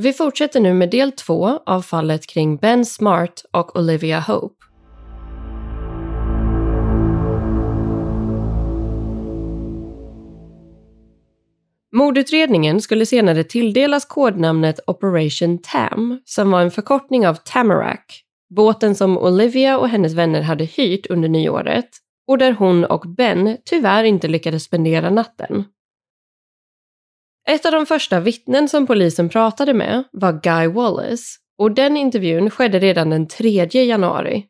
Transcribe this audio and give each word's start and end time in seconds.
Vi 0.00 0.12
fortsätter 0.12 0.60
nu 0.60 0.74
med 0.74 0.90
del 0.90 1.12
två 1.12 1.60
av 1.66 1.82
fallet 1.82 2.26
kring 2.26 2.56
Ben 2.56 2.84
Smart 2.84 3.44
och 3.52 3.76
Olivia 3.76 4.20
Hope. 4.20 4.54
Mordutredningen 11.92 12.80
skulle 12.80 13.06
senare 13.06 13.44
tilldelas 13.44 14.04
kodnamnet 14.04 14.80
Operation 14.86 15.58
Tam, 15.58 16.20
som 16.24 16.50
var 16.50 16.60
en 16.60 16.70
förkortning 16.70 17.28
av 17.28 17.34
Tamarack, 17.34 18.22
båten 18.54 18.94
som 18.94 19.18
Olivia 19.18 19.78
och 19.78 19.88
hennes 19.88 20.14
vänner 20.14 20.42
hade 20.42 20.64
hyrt 20.64 21.06
under 21.06 21.28
nyåret 21.28 21.88
och 22.28 22.38
där 22.38 22.52
hon 22.52 22.84
och 22.84 23.04
Ben 23.16 23.56
tyvärr 23.64 24.04
inte 24.04 24.28
lyckades 24.28 24.64
spendera 24.64 25.10
natten. 25.10 25.64
Ett 27.48 27.66
av 27.66 27.72
de 27.72 27.86
första 27.86 28.20
vittnen 28.20 28.68
som 28.68 28.86
polisen 28.86 29.28
pratade 29.28 29.74
med 29.74 30.04
var 30.12 30.40
Guy 30.42 30.68
Wallace 30.68 31.24
och 31.58 31.72
den 31.72 31.96
intervjun 31.96 32.50
skedde 32.50 32.78
redan 32.78 33.10
den 33.10 33.28
3 33.28 33.68
januari. 33.72 34.46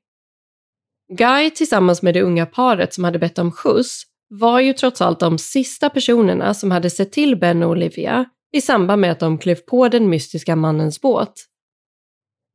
Guy 1.13 1.51
tillsammans 1.51 2.03
med 2.03 2.15
det 2.15 2.23
unga 2.23 2.47
paret 2.47 2.95
som 2.95 3.05
hade 3.05 3.19
bett 3.19 3.39
om 3.39 3.53
skjuts 3.53 4.03
var 4.29 4.61
ju 4.61 4.73
trots 4.73 5.01
allt 5.01 5.21
de 5.21 5.39
sista 5.39 5.91
personerna 5.91 6.55
som 6.55 6.71
hade 6.71 6.91
sett 6.91 7.13
till 7.13 7.37
Ben 7.37 7.63
och 7.63 7.71
Olivia 7.71 8.25
i 8.53 8.61
samband 8.61 9.01
med 9.01 9.13
att 9.13 9.21
de 9.21 9.39
klev 9.39 9.55
på 9.55 9.89
den 9.89 10.09
mystiska 10.09 10.57
mannens 10.57 11.01
båt. 11.01 11.33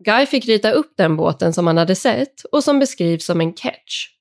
Guy 0.06 0.26
fick 0.26 0.46
rita 0.46 0.72
upp 0.72 0.94
den 0.98 1.18
båten 1.18 1.54
som 1.54 1.68
han 1.68 1.78
hade 1.78 1.96
sett 1.96 2.44
och 2.52 2.64
som 2.64 2.80
beskrivs 2.80 3.26
som 3.26 3.42
en 3.42 3.54
catch. 3.54 4.13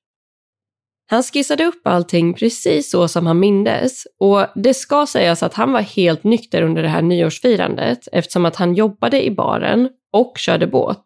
Han 1.13 1.23
skissade 1.23 1.65
upp 1.65 1.87
allting 1.87 2.33
precis 2.33 2.91
så 2.91 3.07
som 3.07 3.25
han 3.25 3.39
mindes 3.39 4.03
och 4.19 4.45
det 4.55 4.73
ska 4.73 5.05
sägas 5.05 5.43
att 5.43 5.53
han 5.53 5.71
var 5.71 5.81
helt 5.81 6.23
nykter 6.23 6.61
under 6.61 6.83
det 6.83 6.89
här 6.89 7.01
nyårsfirandet 7.01 8.07
eftersom 8.11 8.45
att 8.45 8.55
han 8.55 8.75
jobbade 8.75 9.25
i 9.25 9.31
baren 9.31 9.89
och 10.13 10.37
körde 10.37 10.67
båt. 10.67 11.03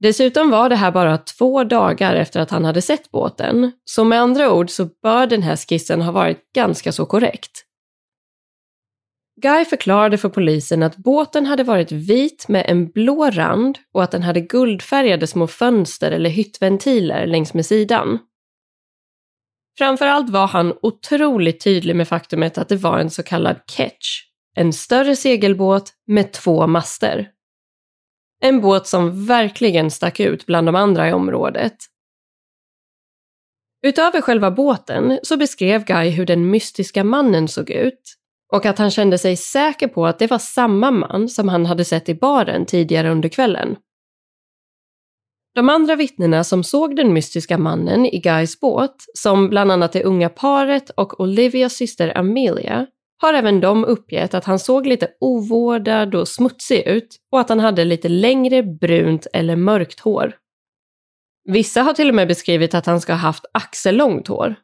Dessutom 0.00 0.50
var 0.50 0.68
det 0.68 0.76
här 0.76 0.90
bara 0.90 1.18
två 1.18 1.64
dagar 1.64 2.14
efter 2.14 2.40
att 2.40 2.50
han 2.50 2.64
hade 2.64 2.82
sett 2.82 3.10
båten, 3.10 3.72
så 3.84 4.04
med 4.04 4.20
andra 4.20 4.52
ord 4.52 4.70
så 4.70 4.88
bör 5.02 5.26
den 5.26 5.42
här 5.42 5.56
skissen 5.56 6.02
ha 6.02 6.12
varit 6.12 6.52
ganska 6.54 6.92
så 6.92 7.06
korrekt. 7.06 7.64
Guy 9.42 9.64
förklarade 9.64 10.18
för 10.18 10.28
polisen 10.28 10.82
att 10.82 10.96
båten 10.96 11.46
hade 11.46 11.64
varit 11.64 11.92
vit 11.92 12.48
med 12.48 12.64
en 12.68 12.90
blå 12.90 13.30
rand 13.30 13.78
och 13.92 14.02
att 14.02 14.10
den 14.10 14.22
hade 14.22 14.40
guldfärgade 14.40 15.26
små 15.26 15.46
fönster 15.46 16.10
eller 16.10 16.30
hyttventiler 16.30 17.26
längs 17.26 17.54
med 17.54 17.66
sidan. 17.66 18.18
Framförallt 19.78 20.30
var 20.30 20.46
han 20.46 20.78
otroligt 20.82 21.64
tydlig 21.64 21.96
med 21.96 22.08
faktumet 22.08 22.58
att 22.58 22.68
det 22.68 22.76
var 22.76 22.98
en 22.98 23.10
så 23.10 23.22
kallad 23.22 23.56
ketch, 23.66 24.20
en 24.56 24.72
större 24.72 25.16
segelbåt 25.16 25.92
med 26.06 26.32
två 26.32 26.66
master. 26.66 27.28
En 28.40 28.60
båt 28.60 28.86
som 28.86 29.26
verkligen 29.26 29.90
stack 29.90 30.20
ut 30.20 30.46
bland 30.46 30.68
de 30.68 30.74
andra 30.74 31.08
i 31.08 31.12
området. 31.12 31.76
Utöver 33.86 34.20
själva 34.20 34.50
båten 34.50 35.18
så 35.22 35.36
beskrev 35.36 35.84
Guy 35.84 36.10
hur 36.10 36.26
den 36.26 36.50
mystiska 36.50 37.04
mannen 37.04 37.48
såg 37.48 37.70
ut 37.70 38.16
och 38.52 38.66
att 38.66 38.78
han 38.78 38.90
kände 38.90 39.18
sig 39.18 39.36
säker 39.36 39.88
på 39.88 40.06
att 40.06 40.18
det 40.18 40.26
var 40.26 40.38
samma 40.38 40.90
man 40.90 41.28
som 41.28 41.48
han 41.48 41.66
hade 41.66 41.84
sett 41.84 42.08
i 42.08 42.14
baren 42.14 42.66
tidigare 42.66 43.10
under 43.10 43.28
kvällen. 43.28 43.76
De 45.54 45.68
andra 45.68 45.96
vittnena 45.96 46.44
som 46.44 46.64
såg 46.64 46.96
den 46.96 47.12
mystiska 47.12 47.58
mannen 47.58 48.06
i 48.06 48.18
Guys 48.18 48.60
båt, 48.60 48.96
som 49.14 49.48
bland 49.48 49.72
annat 49.72 49.92
det 49.92 50.04
unga 50.04 50.28
paret 50.28 50.90
och 50.90 51.20
Olivias 51.20 51.72
syster 51.72 52.18
Amelia, 52.18 52.86
har 53.22 53.34
även 53.34 53.60
de 53.60 53.84
uppgett 53.84 54.34
att 54.34 54.44
han 54.44 54.58
såg 54.58 54.86
lite 54.86 55.08
ovårdad 55.20 56.14
och 56.14 56.28
smutsig 56.28 56.86
ut 56.86 57.16
och 57.32 57.40
att 57.40 57.48
han 57.48 57.60
hade 57.60 57.84
lite 57.84 58.08
längre 58.08 58.62
brunt 58.62 59.26
eller 59.32 59.56
mörkt 59.56 60.00
hår. 60.00 60.34
Vissa 61.44 61.82
har 61.82 61.92
till 61.92 62.08
och 62.08 62.14
med 62.14 62.28
beskrivit 62.28 62.74
att 62.74 62.86
han 62.86 63.00
ska 63.00 63.12
ha 63.12 63.18
haft 63.18 63.44
axellångt 63.52 64.28
hår. 64.28 64.54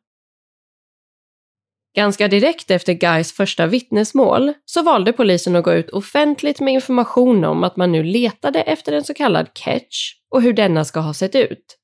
Ganska 1.97 2.29
direkt 2.29 2.71
efter 2.71 2.93
Guys 2.93 3.33
första 3.33 3.67
vittnesmål 3.67 4.53
så 4.65 4.83
valde 4.83 5.13
polisen 5.13 5.57
att 5.57 5.65
gå 5.65 5.73
ut 5.73 5.91
offentligt 5.91 6.61
med 6.61 6.75
information 6.75 7.45
om 7.45 7.65
att 7.65 7.77
man 7.77 7.93
nu 7.93 8.03
letade 8.03 8.63
efter 8.63 8.93
en 8.93 9.05
så 9.05 9.15
kallad 9.15 9.55
catch 9.55 10.15
och 10.31 10.43
hur 10.43 10.53
denna 10.53 10.85
ska 10.85 11.01
ha 11.01 11.15
sett 11.15 11.35
ut. 11.35 11.79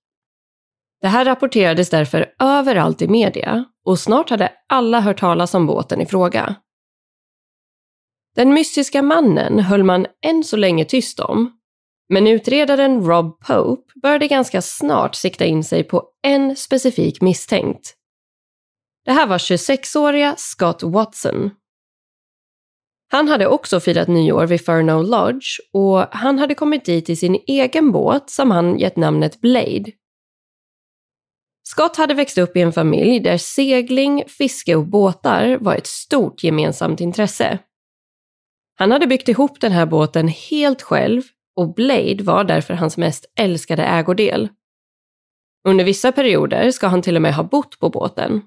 Det 1.00 1.08
här 1.08 1.24
rapporterades 1.24 1.90
därför 1.90 2.34
överallt 2.38 3.02
i 3.02 3.08
media 3.08 3.64
och 3.84 3.98
snart 3.98 4.30
hade 4.30 4.52
alla 4.68 5.00
hört 5.00 5.20
talas 5.20 5.54
om 5.54 5.66
båten 5.66 6.00
i 6.00 6.06
fråga. 6.06 6.54
Den 8.36 8.54
mystiska 8.54 9.02
mannen 9.02 9.58
höll 9.58 9.84
man 9.84 10.06
än 10.26 10.44
så 10.44 10.56
länge 10.56 10.84
tyst 10.84 11.20
om, 11.20 11.52
men 12.08 12.26
utredaren 12.26 13.06
Rob 13.06 13.40
Pope 13.46 13.92
började 14.02 14.28
ganska 14.28 14.62
snart 14.62 15.14
sikta 15.14 15.44
in 15.44 15.64
sig 15.64 15.84
på 15.84 16.04
en 16.22 16.56
specifik 16.56 17.20
misstänkt. 17.20 17.94
Det 19.04 19.12
här 19.12 19.26
var 19.26 19.38
26-åriga 19.38 20.34
Scott 20.36 20.82
Watson. 20.82 21.50
Han 23.10 23.28
hade 23.28 23.46
också 23.46 23.80
firat 23.80 24.08
nyår 24.08 24.46
vid 24.46 24.64
Furno 24.64 25.02
Lodge 25.02 25.58
och 25.72 25.98
han 25.98 26.38
hade 26.38 26.54
kommit 26.54 26.84
dit 26.84 27.10
i 27.10 27.16
sin 27.16 27.38
egen 27.46 27.92
båt 27.92 28.30
som 28.30 28.50
han 28.50 28.78
gett 28.78 28.96
namnet 28.96 29.40
Blade. 29.40 29.84
Scott 31.62 31.96
hade 31.96 32.14
växt 32.14 32.38
upp 32.38 32.56
i 32.56 32.60
en 32.60 32.72
familj 32.72 33.20
där 33.20 33.38
segling, 33.38 34.24
fiske 34.28 34.76
och 34.76 34.86
båtar 34.86 35.58
var 35.60 35.74
ett 35.74 35.86
stort 35.86 36.44
gemensamt 36.44 37.00
intresse. 37.00 37.58
Han 38.74 38.90
hade 38.90 39.06
byggt 39.06 39.28
ihop 39.28 39.60
den 39.60 39.72
här 39.72 39.86
båten 39.86 40.28
helt 40.28 40.82
själv 40.82 41.22
och 41.56 41.74
Blade 41.74 42.22
var 42.22 42.44
därför 42.44 42.74
hans 42.74 42.96
mest 42.96 43.32
älskade 43.38 43.82
ägodel. 43.82 44.48
Under 45.68 45.84
vissa 45.84 46.12
perioder 46.12 46.70
ska 46.70 46.86
han 46.86 47.02
till 47.02 47.16
och 47.16 47.22
med 47.22 47.34
ha 47.34 47.42
bott 47.42 47.78
på 47.78 47.90
båten. 47.90 48.42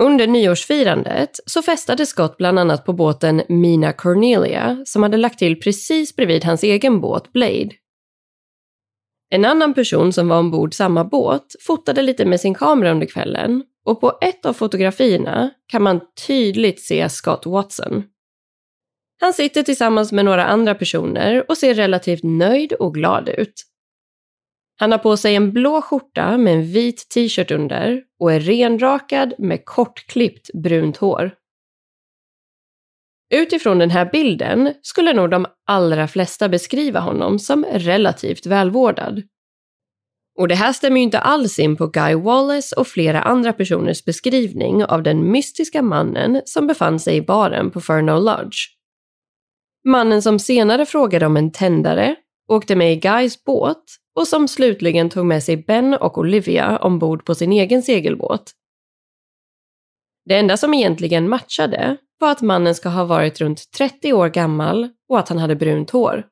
Under 0.00 0.26
nyårsfirandet 0.26 1.30
så 1.46 1.62
festade 1.62 2.06
Scott 2.06 2.36
bland 2.36 2.58
annat 2.58 2.84
på 2.84 2.92
båten 2.92 3.42
Mina 3.48 3.92
Cornelia 3.92 4.82
som 4.84 5.02
hade 5.02 5.16
lagt 5.16 5.38
till 5.38 5.60
precis 5.60 6.16
bredvid 6.16 6.44
hans 6.44 6.62
egen 6.62 7.00
båt 7.00 7.32
Blade. 7.32 7.70
En 9.30 9.44
annan 9.44 9.74
person 9.74 10.12
som 10.12 10.28
var 10.28 10.38
ombord 10.38 10.74
samma 10.74 11.04
båt 11.04 11.54
fotade 11.66 12.02
lite 12.02 12.24
med 12.24 12.40
sin 12.40 12.54
kamera 12.54 12.90
under 12.90 13.06
kvällen 13.06 13.64
och 13.84 14.00
på 14.00 14.18
ett 14.20 14.46
av 14.46 14.52
fotografierna 14.52 15.50
kan 15.66 15.82
man 15.82 16.00
tydligt 16.26 16.80
se 16.80 17.08
Scott 17.08 17.46
Watson. 17.46 18.04
Han 19.20 19.32
sitter 19.32 19.62
tillsammans 19.62 20.12
med 20.12 20.24
några 20.24 20.44
andra 20.44 20.74
personer 20.74 21.44
och 21.48 21.58
ser 21.58 21.74
relativt 21.74 22.22
nöjd 22.22 22.72
och 22.72 22.94
glad 22.94 23.28
ut. 23.28 23.64
Han 24.80 24.92
har 24.92 24.98
på 24.98 25.16
sig 25.16 25.34
en 25.34 25.52
blå 25.52 25.82
skjorta 25.82 26.38
med 26.38 26.54
en 26.54 26.72
vit 26.72 27.08
t-shirt 27.08 27.50
under 27.50 28.02
och 28.20 28.32
är 28.32 28.40
renrakad 28.40 29.34
med 29.38 29.64
kortklippt 29.64 30.50
brunt 30.62 30.96
hår. 30.96 31.34
Utifrån 33.34 33.78
den 33.78 33.90
här 33.90 34.10
bilden 34.12 34.74
skulle 34.82 35.12
nog 35.12 35.30
de 35.30 35.46
allra 35.66 36.08
flesta 36.08 36.48
beskriva 36.48 37.00
honom 37.00 37.38
som 37.38 37.64
relativt 37.64 38.46
välvårdad. 38.46 39.22
Och 40.38 40.48
det 40.48 40.54
här 40.54 40.72
stämmer 40.72 40.96
ju 40.96 41.02
inte 41.02 41.18
alls 41.18 41.58
in 41.58 41.76
på 41.76 41.86
Guy 41.86 42.14
Wallace 42.14 42.76
och 42.76 42.86
flera 42.86 43.22
andra 43.22 43.52
personers 43.52 44.04
beskrivning 44.04 44.84
av 44.84 45.02
den 45.02 45.30
mystiska 45.30 45.82
mannen 45.82 46.42
som 46.44 46.66
befann 46.66 47.00
sig 47.00 47.16
i 47.16 47.22
baren 47.22 47.70
på 47.70 47.80
Furno 47.80 48.18
Lodge. 48.18 48.58
Mannen 49.88 50.22
som 50.22 50.38
senare 50.38 50.86
frågade 50.86 51.26
om 51.26 51.36
en 51.36 51.52
tändare, 51.52 52.16
åkte 52.48 52.76
med 52.76 52.92
i 52.92 52.96
Guys 52.96 53.44
båt 53.44 53.84
och 54.18 54.28
som 54.28 54.48
slutligen 54.48 55.10
tog 55.10 55.26
med 55.26 55.44
sig 55.44 55.56
Ben 55.56 55.94
och 55.94 56.18
Olivia 56.18 56.78
ombord 56.78 57.24
på 57.24 57.34
sin 57.34 57.52
egen 57.52 57.82
segelbåt. 57.82 58.52
Det 60.24 60.38
enda 60.38 60.56
som 60.56 60.74
egentligen 60.74 61.28
matchade 61.28 61.96
var 62.18 62.30
att 62.30 62.42
mannen 62.42 62.74
ska 62.74 62.88
ha 62.88 63.04
varit 63.04 63.40
runt 63.40 63.70
30 63.70 64.12
år 64.12 64.28
gammal 64.28 64.88
och 65.08 65.18
att 65.18 65.28
han 65.28 65.38
hade 65.38 65.56
brunt 65.56 65.90
hår. 65.90 66.26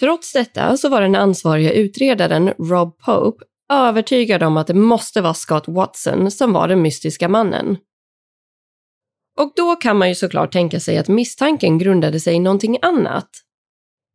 Trots 0.00 0.32
detta 0.32 0.76
så 0.76 0.88
var 0.88 1.00
den 1.00 1.14
ansvariga 1.14 1.72
utredaren 1.72 2.48
Rob 2.48 2.98
Pope 2.98 3.44
övertygad 3.72 4.42
om 4.42 4.56
att 4.56 4.66
det 4.66 4.74
måste 4.74 5.20
vara 5.20 5.34
Scott 5.34 5.68
Watson 5.68 6.30
som 6.30 6.52
var 6.52 6.68
den 6.68 6.82
mystiska 6.82 7.28
mannen. 7.28 7.76
Och 9.38 9.52
då 9.56 9.76
kan 9.76 9.98
man 9.98 10.08
ju 10.08 10.14
såklart 10.14 10.52
tänka 10.52 10.80
sig 10.80 10.98
att 10.98 11.08
misstanken 11.08 11.78
grundade 11.78 12.20
sig 12.20 12.34
i 12.34 12.40
någonting 12.40 12.78
annat. 12.82 13.43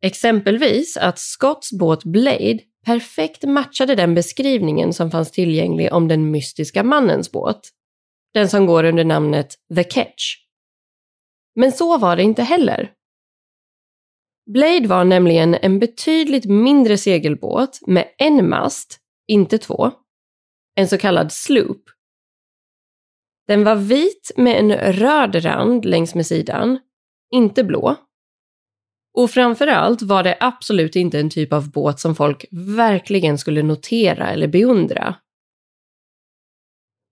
Exempelvis 0.02 0.96
att 0.96 1.18
Scotts 1.18 1.72
båt 1.72 2.04
Blade 2.04 2.58
perfekt 2.84 3.44
matchade 3.44 3.94
den 3.94 4.14
beskrivningen 4.14 4.92
som 4.92 5.10
fanns 5.10 5.30
tillgänglig 5.30 5.92
om 5.92 6.08
den 6.08 6.30
mystiska 6.30 6.82
mannens 6.82 7.32
båt. 7.32 7.60
Den 8.34 8.48
som 8.48 8.66
går 8.66 8.84
under 8.84 9.04
namnet 9.04 9.54
The 9.74 9.84
Catch. 9.84 10.36
Men 11.54 11.72
så 11.72 11.98
var 11.98 12.16
det 12.16 12.22
inte 12.22 12.42
heller. 12.42 12.92
Blade 14.46 14.88
var 14.88 15.04
nämligen 15.04 15.54
en 15.54 15.78
betydligt 15.78 16.44
mindre 16.44 16.98
segelbåt 16.98 17.78
med 17.86 18.08
en 18.18 18.48
mast, 18.48 18.98
inte 19.26 19.58
två. 19.58 19.90
En 20.74 20.88
så 20.88 20.98
kallad 20.98 21.32
sloop. 21.32 21.82
Den 23.46 23.64
var 23.64 23.76
vit 23.76 24.30
med 24.36 24.58
en 24.58 24.72
röd 24.72 25.44
rand 25.44 25.84
längs 25.84 26.14
med 26.14 26.26
sidan, 26.26 26.78
inte 27.30 27.64
blå. 27.64 27.96
Och 29.14 29.30
framförallt 29.30 30.02
var 30.02 30.22
det 30.22 30.36
absolut 30.40 30.96
inte 30.96 31.18
en 31.18 31.30
typ 31.30 31.52
av 31.52 31.70
båt 31.70 32.00
som 32.00 32.14
folk 32.14 32.44
verkligen 32.50 33.38
skulle 33.38 33.62
notera 33.62 34.30
eller 34.30 34.48
beundra. 34.48 35.14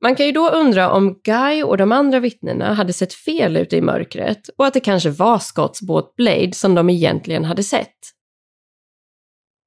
Man 0.03 0.17
kan 0.17 0.27
ju 0.27 0.33
då 0.33 0.51
undra 0.51 0.91
om 0.91 1.21
Guy 1.25 1.63
och 1.63 1.77
de 1.77 1.93
andra 1.93 2.21
vittnena 2.21 2.75
hade 2.75 2.93
sett 2.93 3.15
fel 3.15 3.57
ute 3.57 3.77
i 3.77 3.81
mörkret 3.81 4.49
och 4.59 4.67
att 4.67 4.75
det 4.75 4.81
kanske 4.81 5.11
var 5.11 5.39
Scotts 5.39 5.83
båt 5.83 6.17
Blade 6.17 6.53
som 6.53 6.75
de 6.75 6.91
egentligen 6.91 7.45
hade 7.45 7.63
sett. 7.63 7.97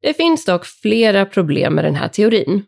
Det 0.01 0.13
finns 0.13 0.45
dock 0.45 0.65
flera 0.65 1.25
problem 1.25 1.75
med 1.75 1.85
den 1.85 1.95
här 1.95 2.07
teorin. 2.07 2.65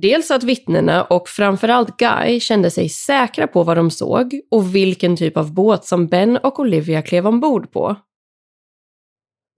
Dels 0.00 0.30
att 0.30 0.42
vittnena 0.42 1.04
och 1.04 1.28
framförallt 1.28 1.96
Guy 1.96 2.40
kände 2.40 2.70
sig 2.70 2.88
säkra 2.88 3.46
på 3.46 3.62
vad 3.62 3.76
de 3.76 3.90
såg 3.90 4.40
och 4.50 4.74
vilken 4.74 5.16
typ 5.16 5.36
av 5.36 5.54
båt 5.54 5.84
som 5.84 6.06
Ben 6.06 6.36
och 6.36 6.60
Olivia 6.60 7.02
klev 7.02 7.26
ombord 7.26 7.72
på. 7.72 7.96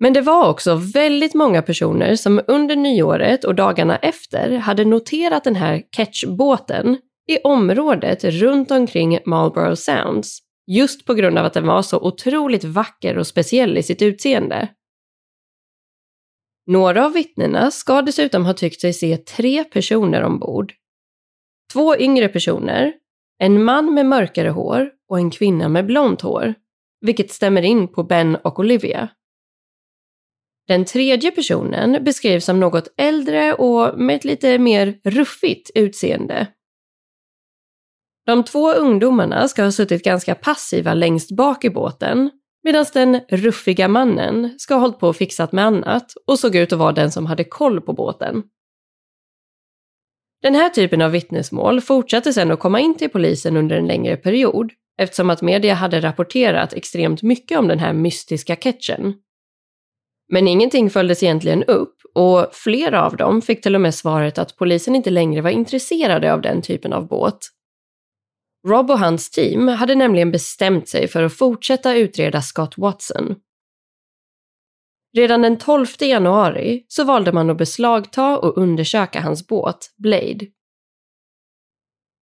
Men 0.02 0.12
det 0.12 0.20
var 0.20 0.48
också 0.48 0.74
väldigt 0.74 1.34
många 1.34 1.62
personer 1.62 2.14
som 2.16 2.40
under 2.46 2.76
nyåret 2.76 3.44
och 3.44 3.54
dagarna 3.54 3.96
efter 3.96 4.56
hade 4.56 4.84
noterat 4.84 5.44
den 5.44 5.56
här 5.56 5.82
catchbåten 5.90 6.98
i 7.30 7.38
området 7.44 8.24
runt 8.24 8.70
omkring 8.70 9.18
Marlborough 9.26 9.74
Sounds, 9.74 10.38
just 10.66 11.06
på 11.06 11.14
grund 11.14 11.38
av 11.38 11.44
att 11.44 11.54
den 11.54 11.66
var 11.66 11.82
så 11.82 11.98
otroligt 11.98 12.64
vacker 12.64 13.18
och 13.18 13.26
speciell 13.26 13.78
i 13.78 13.82
sitt 13.82 14.02
utseende. 14.02 14.68
Några 16.70 17.06
av 17.06 17.12
vittnena 17.12 17.70
ska 17.70 18.02
dessutom 18.02 18.44
ha 18.44 18.54
tyckt 18.54 18.80
sig 18.80 18.92
se 18.92 19.16
tre 19.16 19.64
personer 19.64 20.22
ombord. 20.22 20.72
Två 21.72 21.96
yngre 21.96 22.28
personer, 22.28 22.92
en 23.38 23.64
man 23.64 23.94
med 23.94 24.06
mörkare 24.06 24.48
hår 24.48 24.90
och 25.08 25.18
en 25.18 25.30
kvinna 25.30 25.68
med 25.68 25.86
blont 25.86 26.20
hår, 26.20 26.54
vilket 27.00 27.30
stämmer 27.30 27.62
in 27.62 27.88
på 27.88 28.02
Ben 28.02 28.36
och 28.36 28.58
Olivia. 28.58 29.08
Den 30.68 30.84
tredje 30.84 31.30
personen 31.30 32.04
beskrivs 32.04 32.44
som 32.44 32.60
något 32.60 32.88
äldre 32.96 33.54
och 33.54 33.98
med 33.98 34.16
ett 34.16 34.24
lite 34.24 34.58
mer 34.58 35.00
ruffigt 35.04 35.70
utseende. 35.74 36.46
De 38.26 38.44
två 38.44 38.72
ungdomarna 38.72 39.48
ska 39.48 39.64
ha 39.64 39.72
suttit 39.72 40.04
ganska 40.04 40.34
passiva 40.34 40.94
längst 40.94 41.30
bak 41.30 41.64
i 41.64 41.70
båten 41.70 42.30
medan 42.62 42.84
den 42.92 43.20
ruffiga 43.28 43.88
mannen 43.88 44.54
ska 44.58 44.74
ha 44.74 44.80
hållit 44.80 44.98
på 44.98 45.08
och 45.08 45.16
fixat 45.16 45.52
med 45.52 45.64
annat 45.64 46.12
och 46.26 46.38
såg 46.38 46.56
ut 46.56 46.72
att 46.72 46.78
vara 46.78 46.92
den 46.92 47.12
som 47.12 47.26
hade 47.26 47.44
koll 47.44 47.80
på 47.80 47.92
båten. 47.92 48.42
Den 50.42 50.54
här 50.54 50.68
typen 50.68 51.02
av 51.02 51.10
vittnesmål 51.10 51.80
fortsatte 51.80 52.32
sedan 52.32 52.50
att 52.50 52.60
komma 52.60 52.80
in 52.80 52.94
till 52.96 53.10
polisen 53.10 53.56
under 53.56 53.76
en 53.76 53.86
längre 53.86 54.16
period 54.16 54.72
eftersom 54.98 55.30
att 55.30 55.42
media 55.42 55.74
hade 55.74 56.00
rapporterat 56.00 56.72
extremt 56.72 57.22
mycket 57.22 57.58
om 57.58 57.68
den 57.68 57.78
här 57.78 57.92
mystiska 57.92 58.56
catchen 58.56 59.14
men 60.32 60.48
ingenting 60.48 60.90
följdes 60.90 61.22
egentligen 61.22 61.64
upp 61.64 61.96
och 62.14 62.48
flera 62.52 63.06
av 63.06 63.16
dem 63.16 63.42
fick 63.42 63.62
till 63.62 63.74
och 63.74 63.80
med 63.80 63.94
svaret 63.94 64.38
att 64.38 64.56
polisen 64.56 64.96
inte 64.96 65.10
längre 65.10 65.40
var 65.40 65.50
intresserade 65.50 66.32
av 66.32 66.40
den 66.40 66.62
typen 66.62 66.92
av 66.92 67.08
båt. 67.08 67.38
Rob 68.68 68.90
och 68.90 68.98
hans 68.98 69.30
team 69.30 69.68
hade 69.68 69.94
nämligen 69.94 70.30
bestämt 70.30 70.88
sig 70.88 71.08
för 71.08 71.22
att 71.22 71.36
fortsätta 71.36 71.94
utreda 71.94 72.42
Scott 72.42 72.78
Watson. 72.78 73.36
Redan 75.16 75.42
den 75.42 75.58
12 75.58 75.86
januari 76.00 76.84
så 76.88 77.04
valde 77.04 77.32
man 77.32 77.50
att 77.50 77.58
beslagta 77.58 78.38
och 78.38 78.58
undersöka 78.58 79.20
hans 79.20 79.46
båt, 79.46 79.94
Blade. 79.96 80.46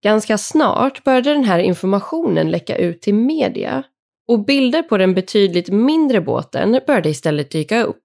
Ganska 0.02 0.38
snart 0.38 1.04
började 1.04 1.30
den 1.30 1.44
här 1.44 1.58
informationen 1.58 2.50
läcka 2.50 2.76
ut 2.76 3.02
till 3.02 3.14
media 3.14 3.82
och 4.28 4.44
bilder 4.44 4.82
på 4.82 4.98
den 4.98 5.14
betydligt 5.14 5.68
mindre 5.68 6.20
båten 6.20 6.80
började 6.86 7.08
istället 7.08 7.50
dyka 7.50 7.82
upp. 7.82 8.04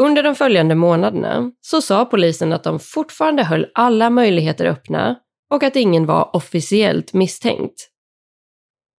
Under 0.00 0.22
de 0.22 0.34
följande 0.34 0.74
månaderna 0.74 1.52
så 1.60 1.82
sa 1.82 2.04
polisen 2.04 2.52
att 2.52 2.64
de 2.64 2.78
fortfarande 2.78 3.44
höll 3.44 3.66
alla 3.74 4.10
möjligheter 4.10 4.64
öppna 4.64 5.16
och 5.50 5.62
att 5.62 5.76
ingen 5.76 6.06
var 6.06 6.36
officiellt 6.36 7.12
misstänkt. 7.12 7.90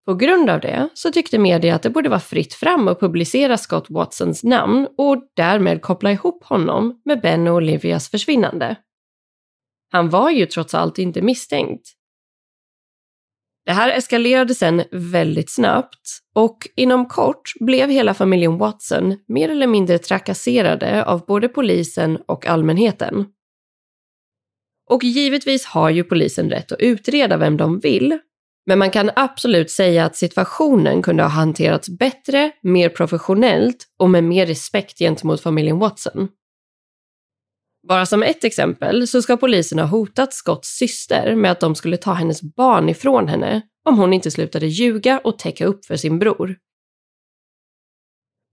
På 0.06 0.14
grund 0.14 0.50
av 0.50 0.60
det 0.60 0.88
så 0.94 1.12
tyckte 1.12 1.38
media 1.38 1.74
att 1.74 1.82
det 1.82 1.90
borde 1.90 2.08
vara 2.08 2.20
fritt 2.20 2.54
fram 2.54 2.88
att 2.88 3.00
publicera 3.00 3.58
Scott 3.58 3.86
Watsons 3.90 4.44
namn 4.44 4.88
och 4.98 5.22
därmed 5.34 5.82
koppla 5.82 6.12
ihop 6.12 6.44
honom 6.44 7.00
med 7.04 7.20
Ben 7.20 7.48
och 7.48 7.54
Olivias 7.54 8.10
försvinnande. 8.10 8.76
Han 9.92 10.10
var 10.10 10.30
ju 10.30 10.46
trots 10.46 10.74
allt 10.74 10.98
inte 10.98 11.22
misstänkt. 11.22 11.92
Det 13.66 13.72
här 13.72 13.90
eskalerade 13.90 14.54
sen 14.54 14.82
väldigt 14.92 15.50
snabbt 15.50 16.20
och 16.34 16.58
inom 16.76 17.08
kort 17.08 17.52
blev 17.60 17.90
hela 17.90 18.14
familjen 18.14 18.58
Watson 18.58 19.18
mer 19.28 19.48
eller 19.48 19.66
mindre 19.66 19.98
trakasserade 19.98 21.04
av 21.04 21.26
både 21.26 21.48
polisen 21.48 22.18
och 22.26 22.46
allmänheten. 22.46 23.26
Och 24.90 25.04
givetvis 25.04 25.64
har 25.64 25.90
ju 25.90 26.04
polisen 26.04 26.50
rätt 26.50 26.72
att 26.72 26.80
utreda 26.80 27.36
vem 27.36 27.56
de 27.56 27.80
vill, 27.80 28.18
men 28.66 28.78
man 28.78 28.90
kan 28.90 29.10
absolut 29.16 29.70
säga 29.70 30.04
att 30.04 30.16
situationen 30.16 31.02
kunde 31.02 31.22
ha 31.22 31.30
hanterats 31.30 31.88
bättre, 31.88 32.50
mer 32.62 32.88
professionellt 32.88 33.86
och 33.98 34.10
med 34.10 34.24
mer 34.24 34.46
respekt 34.46 34.98
gentemot 34.98 35.40
familjen 35.40 35.78
Watson. 35.78 36.28
Bara 37.88 38.06
som 38.06 38.22
ett 38.22 38.44
exempel 38.44 39.08
så 39.08 39.22
ska 39.22 39.36
polisen 39.36 39.78
ha 39.78 39.86
hotat 39.86 40.34
Scotts 40.34 40.68
syster 40.68 41.34
med 41.34 41.50
att 41.50 41.60
de 41.60 41.74
skulle 41.74 41.96
ta 41.96 42.12
hennes 42.12 42.42
barn 42.42 42.88
ifrån 42.88 43.28
henne 43.28 43.62
om 43.88 43.98
hon 43.98 44.12
inte 44.12 44.30
slutade 44.30 44.66
ljuga 44.66 45.20
och 45.24 45.38
täcka 45.38 45.66
upp 45.66 45.84
för 45.84 45.96
sin 45.96 46.18
bror. 46.18 46.56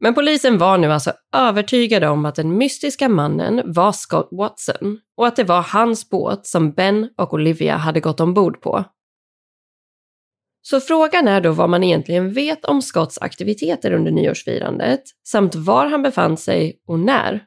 Men 0.04 0.14
polisen 0.14 0.58
var 0.58 0.78
nu 0.78 0.92
alltså 0.92 1.14
övertygade 1.36 2.08
om 2.08 2.26
att 2.26 2.36
den 2.36 2.58
mystiska 2.58 3.10
mannen 3.10 3.62
var 3.66 3.92
Scott 3.92 4.30
Watson 4.32 5.00
och 5.18 5.28
att 5.28 5.36
det 5.36 5.44
var 5.44 5.62
hans 5.62 6.10
båt 6.10 6.48
som 6.48 6.72
Ben 6.72 7.10
och 7.18 7.34
Olivia 7.34 7.78
hade 7.78 8.00
gått 8.00 8.20
ombord 8.20 8.62
på. 8.62 8.84
Så 10.62 10.80
frågan 10.80 11.28
är 11.28 11.42
då 11.42 11.52
vad 11.52 11.70
man 11.70 11.84
egentligen 11.84 12.34
vet 12.34 12.66
om 12.66 12.82
Scotts 12.82 13.18
aktiviteter 13.18 13.92
under 13.92 14.12
nyårsfirandet 14.12 15.04
samt 15.28 15.56
var 15.56 15.86
han 15.86 16.04
befann 16.04 16.38
sig 16.38 16.82
och 16.88 17.00
när. 17.00 17.46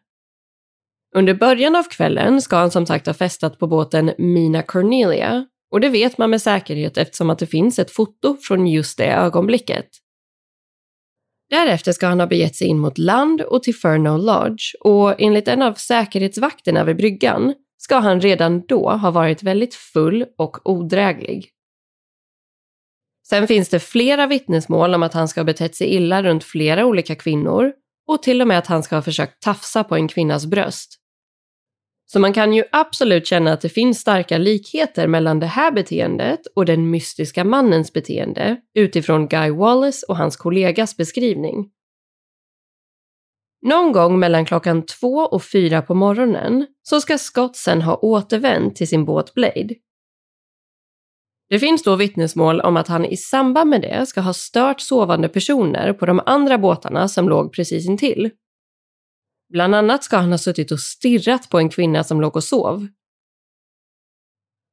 Under 1.16 1.34
början 1.34 1.76
av 1.76 1.82
kvällen 1.82 2.42
ska 2.42 2.56
han 2.56 2.70
som 2.70 2.86
sagt 2.86 3.06
ha 3.06 3.14
festat 3.14 3.58
på 3.58 3.66
båten 3.66 4.12
Mina 4.18 4.62
Cornelia 4.62 5.46
och 5.70 5.80
det 5.80 5.88
vet 5.88 6.18
man 6.18 6.30
med 6.30 6.42
säkerhet 6.42 6.98
eftersom 6.98 7.30
att 7.30 7.38
det 7.38 7.46
finns 7.46 7.78
ett 7.78 7.90
foto 7.90 8.36
från 8.36 8.66
just 8.66 8.98
det 8.98 9.12
ögonblicket. 9.12 9.88
Därefter 11.50 11.93
ska 11.93 12.07
han 12.07 12.21
ha 12.21 12.26
begett 12.26 12.57
sig 12.57 12.67
in 12.67 12.79
mot 12.79 12.99
land 12.99 13.41
och 13.41 13.62
till 13.62 13.75
Furno 13.75 14.17
Lodge 14.17 14.75
och 14.81 15.21
enligt 15.21 15.49
en 15.49 15.62
av 15.62 15.75
säkerhetsvakterna 15.75 16.85
vid 16.85 16.97
bryggan 16.97 17.55
ska 17.79 17.97
han 17.97 18.21
redan 18.21 18.67
då 18.67 18.91
ha 18.91 19.11
varit 19.11 19.43
väldigt 19.43 19.75
full 19.75 20.25
och 20.38 20.71
odräglig. 20.71 21.50
Sen 23.29 23.47
finns 23.47 23.69
det 23.69 23.81
flera 23.81 24.26
vittnesmål 24.26 24.95
om 24.95 25.03
att 25.03 25.15
han 25.15 25.29
ska 25.29 25.41
ha 25.41 25.45
betett 25.45 25.75
sig 25.75 25.87
illa 25.87 26.23
runt 26.23 26.45
flera 26.45 26.87
olika 26.87 27.15
kvinnor 27.15 27.73
och 28.09 28.23
till 28.23 28.41
och 28.41 28.49
med 28.49 28.59
att 28.59 28.67
han 28.67 28.83
ska 28.83 28.95
ha 28.95 29.03
försökt 29.03 29.43
tafsa 29.43 29.85
på 29.85 29.97
en 29.97 30.09
kvinnas 30.09 30.47
bröst. 30.47 30.95
Så 32.06 32.20
man 32.20 32.32
kan 32.32 32.52
ju 32.52 32.64
absolut 32.72 33.26
känna 33.26 33.52
att 33.52 33.60
det 33.60 33.68
finns 33.68 34.00
starka 34.00 34.38
likheter 34.38 35.06
mellan 35.06 35.40
det 35.40 35.46
här 35.46 35.72
beteendet 35.72 36.40
och 36.54 36.64
den 36.64 36.90
mystiska 36.90 37.44
mannens 37.44 37.92
beteende 37.92 38.56
utifrån 38.75 39.28
Guy 39.28 39.50
Wallace 39.50 40.06
och 40.08 40.16
hans 40.16 40.36
kollegas 40.36 40.96
beskrivning. 40.96 41.70
Någon 43.62 43.92
gång 43.92 44.18
mellan 44.18 44.44
klockan 44.44 44.86
två 44.86 45.16
och 45.16 45.44
fyra 45.44 45.82
på 45.82 45.94
morgonen 45.94 46.66
så 46.82 47.00
ska 47.00 47.18
Scott 47.18 47.56
sen 47.56 47.82
ha 47.82 47.96
återvänt 47.96 48.76
till 48.76 48.88
sin 48.88 49.04
båt 49.04 49.34
Blade. 49.34 49.75
Det 51.48 51.58
finns 51.58 51.82
då 51.82 51.96
vittnesmål 51.96 52.60
om 52.60 52.76
att 52.76 52.88
han 52.88 53.04
i 53.04 53.16
samband 53.16 53.70
med 53.70 53.80
det 53.80 54.06
ska 54.06 54.20
ha 54.20 54.32
stört 54.32 54.80
sovande 54.80 55.28
personer 55.28 55.92
på 55.92 56.06
de 56.06 56.20
andra 56.26 56.58
båtarna 56.58 57.08
som 57.08 57.28
låg 57.28 57.52
precis 57.52 57.86
intill. 57.86 58.30
Bland 59.49 59.75
annat 59.75 60.05
ska 60.05 60.17
han 60.17 60.31
ha 60.31 60.38
suttit 60.38 60.73
och 60.73 60.81
stirrat 60.81 61.49
på 61.50 61.59
en 61.59 61.69
kvinna 61.69 62.05
som 62.05 62.21
låg 62.21 62.37
och 62.37 62.45
sov. 62.45 62.87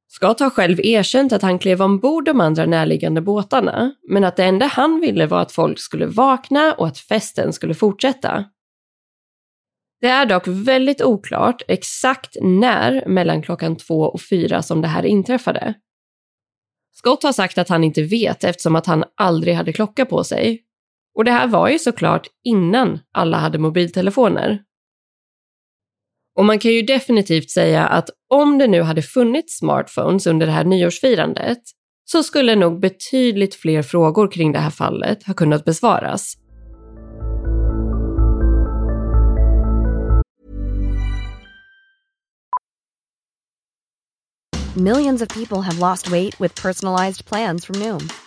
Scott 0.07 0.39
har 0.39 0.49
själv 0.49 0.79
erkänt 0.79 1.33
att 1.33 1.41
han 1.41 1.59
klev 1.59 1.81
ombord 1.81 2.25
de 2.25 2.41
andra 2.41 2.65
närliggande 2.65 3.21
båtarna, 3.21 3.95
men 4.09 4.23
att 4.23 4.35
det 4.35 4.43
enda 4.43 4.65
han 4.65 5.01
ville 5.01 5.27
var 5.27 5.41
att 5.41 5.51
folk 5.51 5.79
skulle 5.79 6.05
vakna 6.05 6.73
och 6.73 6.87
att 6.87 6.97
festen 6.97 7.53
skulle 7.53 7.73
fortsätta. 7.73 8.45
Det 10.01 10.07
är 10.07 10.25
dock 10.25 10.47
väldigt 10.47 11.01
oklart 11.01 11.61
exakt 11.67 12.37
när 12.41 13.07
mellan 13.07 13.41
klockan 13.41 13.75
två 13.75 14.01
och 14.01 14.21
fyra 14.21 14.61
som 14.61 14.81
det 14.81 14.87
här 14.87 15.05
inträffade. 15.05 15.73
Scott 16.93 17.23
har 17.23 17.31
sagt 17.31 17.57
att 17.57 17.69
han 17.69 17.83
inte 17.83 18.03
vet 18.03 18.43
eftersom 18.43 18.75
att 18.75 18.85
han 18.85 19.03
aldrig 19.15 19.55
hade 19.55 19.73
klocka 19.73 20.05
på 20.05 20.23
sig. 20.23 20.63
Och 21.15 21.25
det 21.25 21.31
här 21.31 21.47
var 21.47 21.69
ju 21.69 21.79
såklart 21.79 22.27
innan 22.43 22.99
alla 23.11 23.37
hade 23.37 23.57
mobiltelefoner. 23.57 24.59
Och 26.35 26.45
man 26.45 26.59
kan 26.59 26.71
ju 26.71 26.81
definitivt 26.81 27.49
säga 27.49 27.87
att 27.87 28.09
om 28.29 28.57
det 28.57 28.67
nu 28.67 28.81
hade 28.81 29.01
funnits 29.01 29.57
smartphones 29.57 30.27
under 30.27 30.45
det 30.45 30.51
här 30.51 30.63
nyårsfirandet 30.63 31.59
så 32.05 32.23
skulle 32.23 32.55
nog 32.55 32.79
betydligt 32.79 33.55
fler 33.55 33.81
frågor 33.81 34.31
kring 34.31 34.51
det 34.51 34.59
här 34.59 34.69
fallet 34.69 35.23
ha 35.23 35.33
kunnat 35.33 35.65
besvaras. 35.65 36.37
Millions 44.75 45.21
of 45.21 45.27
people 45.27 45.61
have 45.61 45.77
lost 45.77 46.09
weight 46.09 46.41
with 46.41 46.61
personalized 46.61 47.25
plans 47.25 47.65
from 47.65 47.79
Noom, 47.79 48.09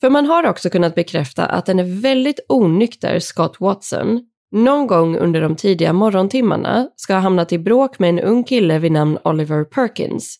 För 0.00 0.10
man 0.10 0.26
har 0.26 0.46
också 0.46 0.70
kunnat 0.70 0.94
bekräfta 0.94 1.46
att 1.46 1.66
den 1.66 1.78
är 1.78 2.00
väldigt 2.00 2.40
onykter 2.48 3.18
Scott 3.18 3.60
Watson 3.60 4.20
någon 4.54 4.86
gång 4.86 5.16
under 5.16 5.40
de 5.40 5.56
tidiga 5.56 5.92
morgontimmarna 5.92 6.88
ska 6.96 7.14
ha 7.14 7.20
hamnat 7.20 7.52
i 7.52 7.58
bråk 7.58 7.98
med 7.98 8.08
en 8.08 8.20
ung 8.20 8.44
kille 8.44 8.78
vid 8.78 8.92
namn 8.92 9.18
Oliver 9.24 9.64
Perkins. 9.64 10.36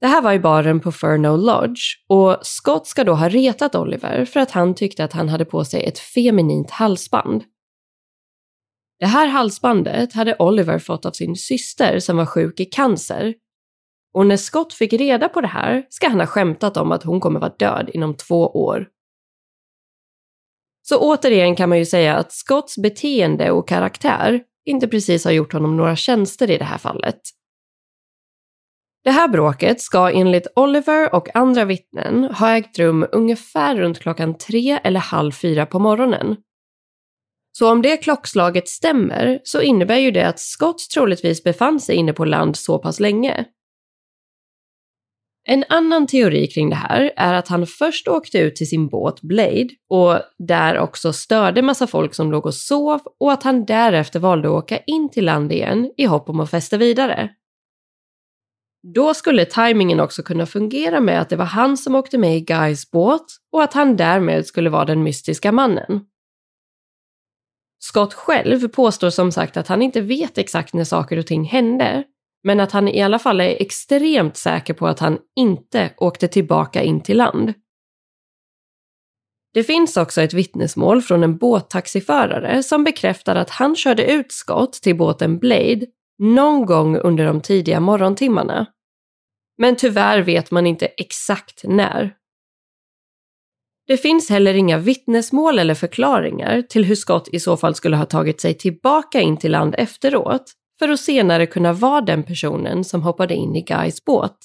Det 0.00 0.06
här 0.06 0.22
var 0.22 0.32
i 0.32 0.38
baren 0.38 0.80
på 0.80 0.92
Furno 0.92 1.36
Lodge 1.36 1.80
och 2.08 2.38
Scott 2.42 2.86
ska 2.86 3.04
då 3.04 3.14
ha 3.14 3.28
retat 3.28 3.74
Oliver 3.74 4.24
för 4.24 4.40
att 4.40 4.50
han 4.50 4.74
tyckte 4.74 5.04
att 5.04 5.12
han 5.12 5.28
hade 5.28 5.44
på 5.44 5.64
sig 5.64 5.84
ett 5.84 5.98
feminint 5.98 6.70
halsband. 6.70 7.44
Det 8.98 9.06
här 9.06 9.26
halsbandet 9.26 10.12
hade 10.12 10.36
Oliver 10.38 10.78
fått 10.78 11.06
av 11.06 11.12
sin 11.12 11.36
syster 11.36 11.98
som 11.98 12.16
var 12.16 12.26
sjuk 12.26 12.60
i 12.60 12.64
cancer 12.64 13.34
och 14.14 14.26
när 14.26 14.36
Scott 14.36 14.74
fick 14.74 14.92
reda 14.92 15.28
på 15.28 15.40
det 15.40 15.46
här 15.46 15.86
ska 15.88 16.08
han 16.08 16.20
ha 16.20 16.26
skämtat 16.26 16.76
om 16.76 16.92
att 16.92 17.02
hon 17.02 17.20
kommer 17.20 17.40
vara 17.40 17.54
död 17.58 17.90
inom 17.94 18.14
två 18.14 18.46
år. 18.46 18.88
Så 20.82 20.98
återigen 20.98 21.56
kan 21.56 21.68
man 21.68 21.78
ju 21.78 21.86
säga 21.86 22.16
att 22.16 22.32
Scotts 22.32 22.78
beteende 22.78 23.50
och 23.50 23.68
karaktär 23.68 24.42
inte 24.64 24.88
precis 24.88 25.24
har 25.24 25.32
gjort 25.32 25.52
honom 25.52 25.76
några 25.76 25.96
tjänster 25.96 26.50
i 26.50 26.58
det 26.58 26.64
här 26.64 26.78
fallet. 26.78 27.20
Det 29.04 29.10
här 29.10 29.28
bråket 29.28 29.80
ska 29.80 30.10
enligt 30.10 30.46
Oliver 30.56 31.14
och 31.14 31.36
andra 31.36 31.64
vittnen 31.64 32.24
ha 32.24 32.56
ägt 32.56 32.78
rum 32.78 33.06
ungefär 33.12 33.76
runt 33.76 33.98
klockan 33.98 34.38
tre 34.38 34.80
eller 34.84 35.00
halv 35.00 35.32
fyra 35.32 35.66
på 35.66 35.78
morgonen. 35.78 36.36
Så 37.52 37.72
om 37.72 37.82
det 37.82 37.96
klockslaget 37.96 38.68
stämmer 38.68 39.40
så 39.44 39.60
innebär 39.60 39.96
ju 39.96 40.10
det 40.10 40.28
att 40.28 40.40
Scott 40.40 40.90
troligtvis 40.94 41.42
befann 41.44 41.80
sig 41.80 41.96
inne 41.96 42.12
på 42.12 42.24
land 42.24 42.56
så 42.56 42.78
pass 42.78 43.00
länge 43.00 43.44
en 45.44 45.64
annan 45.68 46.06
teori 46.06 46.46
kring 46.46 46.70
det 46.70 46.76
här 46.76 47.12
är 47.16 47.34
att 47.34 47.48
han 47.48 47.66
först 47.66 48.08
åkte 48.08 48.38
ut 48.38 48.56
till 48.56 48.68
sin 48.68 48.88
båt 48.88 49.20
Blade 49.20 49.68
och 49.88 50.20
där 50.38 50.78
också 50.78 51.12
störde 51.12 51.62
massa 51.62 51.86
folk 51.86 52.14
som 52.14 52.30
låg 52.32 52.46
och 52.46 52.54
sov 52.54 53.00
och 53.20 53.32
att 53.32 53.42
han 53.42 53.64
därefter 53.64 54.20
valde 54.20 54.48
att 54.48 54.64
åka 54.64 54.78
in 54.78 55.10
till 55.10 55.24
land 55.24 55.52
igen 55.52 55.92
i 55.96 56.04
hopp 56.04 56.28
om 56.28 56.40
att 56.40 56.50
festa 56.50 56.76
vidare. 56.76 57.30
Då 58.94 59.14
skulle 59.14 59.44
tajmingen 59.44 60.00
också 60.00 60.22
kunna 60.22 60.46
fungera 60.46 61.00
med 61.00 61.20
att 61.20 61.28
det 61.28 61.36
var 61.36 61.44
han 61.44 61.76
som 61.76 61.94
åkte 61.94 62.18
med 62.18 62.36
i 62.36 62.40
Guys 62.40 62.90
båt 62.90 63.26
och 63.52 63.62
att 63.62 63.72
han 63.72 63.96
därmed 63.96 64.46
skulle 64.46 64.70
vara 64.70 64.84
den 64.84 65.02
mystiska 65.02 65.52
mannen. 65.52 66.00
Scott 67.82 68.14
själv 68.14 68.68
påstår 68.68 69.10
som 69.10 69.32
sagt 69.32 69.56
att 69.56 69.68
han 69.68 69.82
inte 69.82 70.00
vet 70.00 70.38
exakt 70.38 70.74
när 70.74 70.84
saker 70.84 71.18
och 71.18 71.26
ting 71.26 71.44
hände, 71.44 72.04
men 72.42 72.60
att 72.60 72.72
han 72.72 72.88
i 72.88 73.02
alla 73.02 73.18
fall 73.18 73.40
är 73.40 73.62
extremt 73.62 74.36
säker 74.36 74.74
på 74.74 74.86
att 74.86 74.98
han 74.98 75.18
inte 75.36 75.94
åkte 75.96 76.28
tillbaka 76.28 76.82
in 76.82 77.00
till 77.00 77.16
land. 77.16 77.54
Det 79.54 79.64
finns 79.64 79.96
också 79.96 80.22
ett 80.22 80.34
vittnesmål 80.34 81.02
från 81.02 81.22
en 81.22 81.36
båttaxiförare 81.36 82.62
som 82.62 82.84
bekräftar 82.84 83.36
att 83.36 83.50
han 83.50 83.76
körde 83.76 84.12
ut 84.12 84.32
Scott 84.32 84.72
till 84.72 84.96
båten 84.96 85.38
Blade 85.38 85.86
någon 86.18 86.66
gång 86.66 86.96
under 86.96 87.24
de 87.24 87.40
tidiga 87.40 87.80
morgontimmarna. 87.80 88.66
Men 89.58 89.76
tyvärr 89.76 90.22
vet 90.22 90.50
man 90.50 90.66
inte 90.66 90.86
exakt 90.86 91.64
när. 91.64 92.14
Det 93.86 93.96
finns 93.96 94.30
heller 94.30 94.54
inga 94.54 94.78
vittnesmål 94.78 95.58
eller 95.58 95.74
förklaringar 95.74 96.62
till 96.62 96.84
hur 96.84 96.94
Scott 96.94 97.28
i 97.28 97.40
så 97.40 97.56
fall 97.56 97.74
skulle 97.74 97.96
ha 97.96 98.04
tagit 98.04 98.40
sig 98.40 98.54
tillbaka 98.54 99.20
in 99.20 99.36
till 99.36 99.50
land 99.50 99.74
efteråt, 99.78 100.52
för 100.80 100.88
att 100.88 101.00
senare 101.00 101.46
kunna 101.46 101.72
vara 101.72 102.00
den 102.00 102.22
personen 102.22 102.84
som 102.84 103.02
hoppade 103.02 103.34
in 103.34 103.56
i 103.56 103.62
Guys 103.62 104.04
båt. 104.04 104.36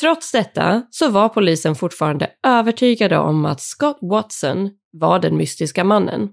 Trots 0.00 0.32
detta 0.32 0.82
så 0.90 1.08
var 1.08 1.28
polisen 1.28 1.74
fortfarande 1.74 2.30
övertygade 2.46 3.18
om 3.18 3.44
att 3.44 3.60
Scott 3.60 3.98
Watson 4.00 4.70
var 4.92 5.18
den 5.18 5.36
mystiska 5.36 5.84
mannen. 5.84 6.28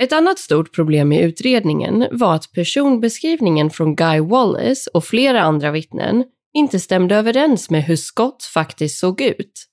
Ett 0.00 0.12
annat 0.12 0.38
stort 0.38 0.74
problem 0.74 1.12
i 1.12 1.22
utredningen 1.22 2.06
var 2.10 2.34
att 2.34 2.52
personbeskrivningen 2.52 3.70
från 3.70 3.96
Guy 3.96 4.20
Wallace 4.20 4.90
och 4.94 5.04
flera 5.04 5.42
andra 5.42 5.70
vittnen 5.70 6.24
inte 6.54 6.80
stämde 6.80 7.16
överens 7.16 7.70
med 7.70 7.84
hur 7.84 7.96
Scott 7.96 8.44
faktiskt 8.44 8.98
såg 8.98 9.20
ut. 9.20 9.64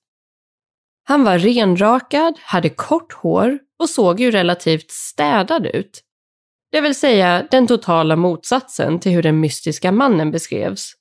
Han 1.04 1.24
var 1.24 1.38
renrakad, 1.38 2.34
hade 2.38 2.68
kort 2.68 3.12
hår 3.12 3.58
och 3.78 3.88
såg 3.88 4.20
ju 4.20 4.30
relativt 4.30 4.90
städad 4.90 5.66
ut. 5.66 6.02
Det 6.76 6.80
vill 6.80 6.94
säga 6.94 7.46
den 7.50 7.66
totala 7.66 8.16
motsatsen 8.16 9.00
till 9.00 9.12
hur 9.12 9.22
den 9.22 9.40
mystiska 9.40 9.92
mannen 9.92 10.30
beskrevs. 10.30 10.92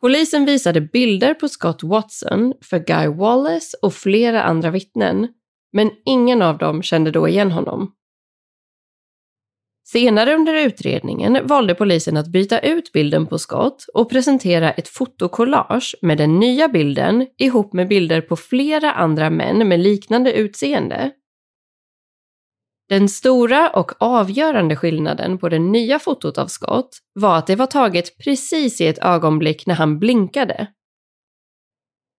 Polisen 0.00 0.44
visade 0.44 0.80
bilder 0.80 1.34
på 1.34 1.48
Scott 1.48 1.82
Watson 1.82 2.54
för 2.64 2.78
Guy 2.78 3.08
Wallace 3.08 3.76
och 3.82 3.94
flera 3.94 4.42
andra 4.42 4.70
vittnen, 4.70 5.28
men 5.72 5.90
ingen 6.04 6.42
av 6.42 6.58
dem 6.58 6.82
kände 6.82 7.10
då 7.10 7.28
igen 7.28 7.50
honom. 7.50 7.92
Senare 9.84 10.34
under 10.34 10.54
utredningen 10.54 11.46
valde 11.46 11.74
polisen 11.74 12.16
att 12.16 12.28
byta 12.28 12.58
ut 12.58 12.92
bilden 12.92 13.26
på 13.26 13.38
Scott 13.38 13.86
och 13.94 14.10
presentera 14.10 14.70
ett 14.70 14.88
fotokollage 14.88 15.94
med 16.02 16.18
den 16.18 16.38
nya 16.38 16.68
bilden 16.68 17.26
ihop 17.38 17.72
med 17.72 17.88
bilder 17.88 18.20
på 18.20 18.36
flera 18.36 18.92
andra 18.92 19.30
män 19.30 19.68
med 19.68 19.80
liknande 19.80 20.32
utseende. 20.32 21.12
Den 22.88 23.08
stora 23.08 23.70
och 23.70 23.92
avgörande 24.02 24.76
skillnaden 24.76 25.38
på 25.38 25.48
det 25.48 25.58
nya 25.58 25.98
fotot 25.98 26.38
av 26.38 26.46
Scott 26.46 26.98
var 27.12 27.38
att 27.38 27.46
det 27.46 27.56
var 27.56 27.66
taget 27.66 28.18
precis 28.18 28.80
i 28.80 28.86
ett 28.86 28.98
ögonblick 28.98 29.66
när 29.66 29.74
han 29.74 29.98
blinkade. 29.98 30.66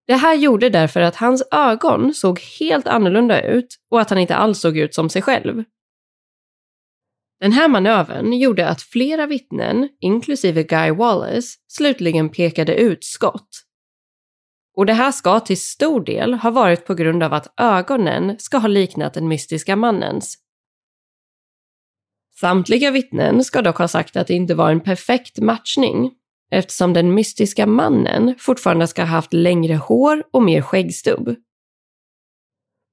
Det 0.08 0.16
här 0.16 0.36
gjorde 0.36 0.70
därför 0.70 1.02
att 1.02 1.16
hans 1.16 1.44
ögon 1.52 2.14
såg 2.14 2.40
helt 2.40 2.88
annorlunda 2.88 3.42
ut 3.42 3.78
och 3.92 4.02
att 4.02 4.10
han 4.10 4.20
inte 4.20 4.36
alls 4.36 4.60
såg 4.60 4.78
ut 4.78 4.96
som 4.96 5.10
sig 5.10 5.22
själv. 5.22 5.64
Den 7.40 7.52
här 7.52 7.68
manövern 7.68 8.34
gjorde 8.34 8.68
att 8.68 8.82
flera 8.82 9.26
vittnen, 9.26 9.90
inklusive 10.00 10.64
Guy 10.64 10.92
Wallace, 10.92 11.48
slutligen 11.68 12.30
pekade 12.30 12.76
ut 12.76 13.04
Scott. 13.04 13.50
Och 14.78 14.86
det 14.86 14.94
här 14.94 15.12
ska 15.12 15.40
till 15.40 15.62
stor 15.62 16.06
del 16.06 16.34
ha 16.34 16.52
varit 16.52 16.86
på 16.86 16.94
grund 16.94 17.24
av 17.24 17.34
att 17.34 17.54
ögonen 17.58 18.36
ska 18.40 18.58
ha 18.58 18.68
liknat 18.68 19.14
den 19.14 19.28
mystiska 19.28 19.76
mannens. 19.76 20.38
Samtliga 22.40 22.92
vittnen 22.92 23.44
ska 23.44 23.62
dock 23.62 23.78
ha 23.78 23.88
sagt 23.88 24.16
att 24.16 24.28
det 24.28 24.34
inte 24.34 24.56
var 24.56 24.72
en 24.72 24.80
perfekt 24.80 25.40
matchning 25.40 26.12
eftersom 26.52 26.94
den 26.94 27.14
mystiska 27.14 27.68
mannen 27.68 28.36
fortfarande 28.38 28.88
ska 28.88 29.02
ha 29.02 29.08
haft 29.08 29.34
längre 29.34 29.76
hår 29.76 30.24
och 30.34 30.44
mer 30.44 30.62
skäggstubb. 30.62 31.36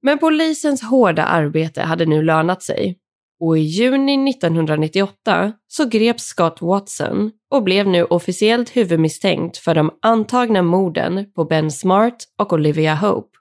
Men 0.01 0.17
polisens 0.17 0.81
hårda 0.81 1.23
arbete 1.25 1.81
hade 1.81 2.05
nu 2.05 2.21
lönat 2.21 2.63
sig 2.63 2.97
och 3.39 3.57
i 3.57 3.61
juni 3.61 4.29
1998 4.29 5.53
så 5.67 5.85
greps 5.85 6.23
Scott 6.23 6.61
Watson 6.61 7.31
och 7.51 7.63
blev 7.63 7.87
nu 7.87 8.03
officiellt 8.03 8.75
huvudmisstänkt 8.75 9.57
för 9.57 9.75
de 9.75 9.91
antagna 10.01 10.61
morden 10.61 11.31
på 11.35 11.45
Ben 11.45 11.71
Smart 11.71 12.17
och 12.37 12.53
Olivia 12.53 12.95
Hope. 12.95 13.36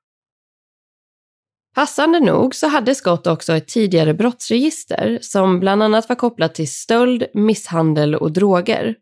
Passande 1.76 2.20
nog 2.20 2.54
så 2.54 2.66
hade 2.66 2.94
Scott 2.94 3.26
också 3.26 3.52
ett 3.52 3.68
tidigare 3.68 4.14
brottsregister 4.14 5.18
som 5.22 5.60
bland 5.60 5.82
annat 5.82 6.08
var 6.08 6.16
kopplat 6.16 6.54
till 6.54 6.72
stöld, 6.72 7.26
misshandel 7.34 8.14
och 8.14 8.32
droger. 8.32 8.94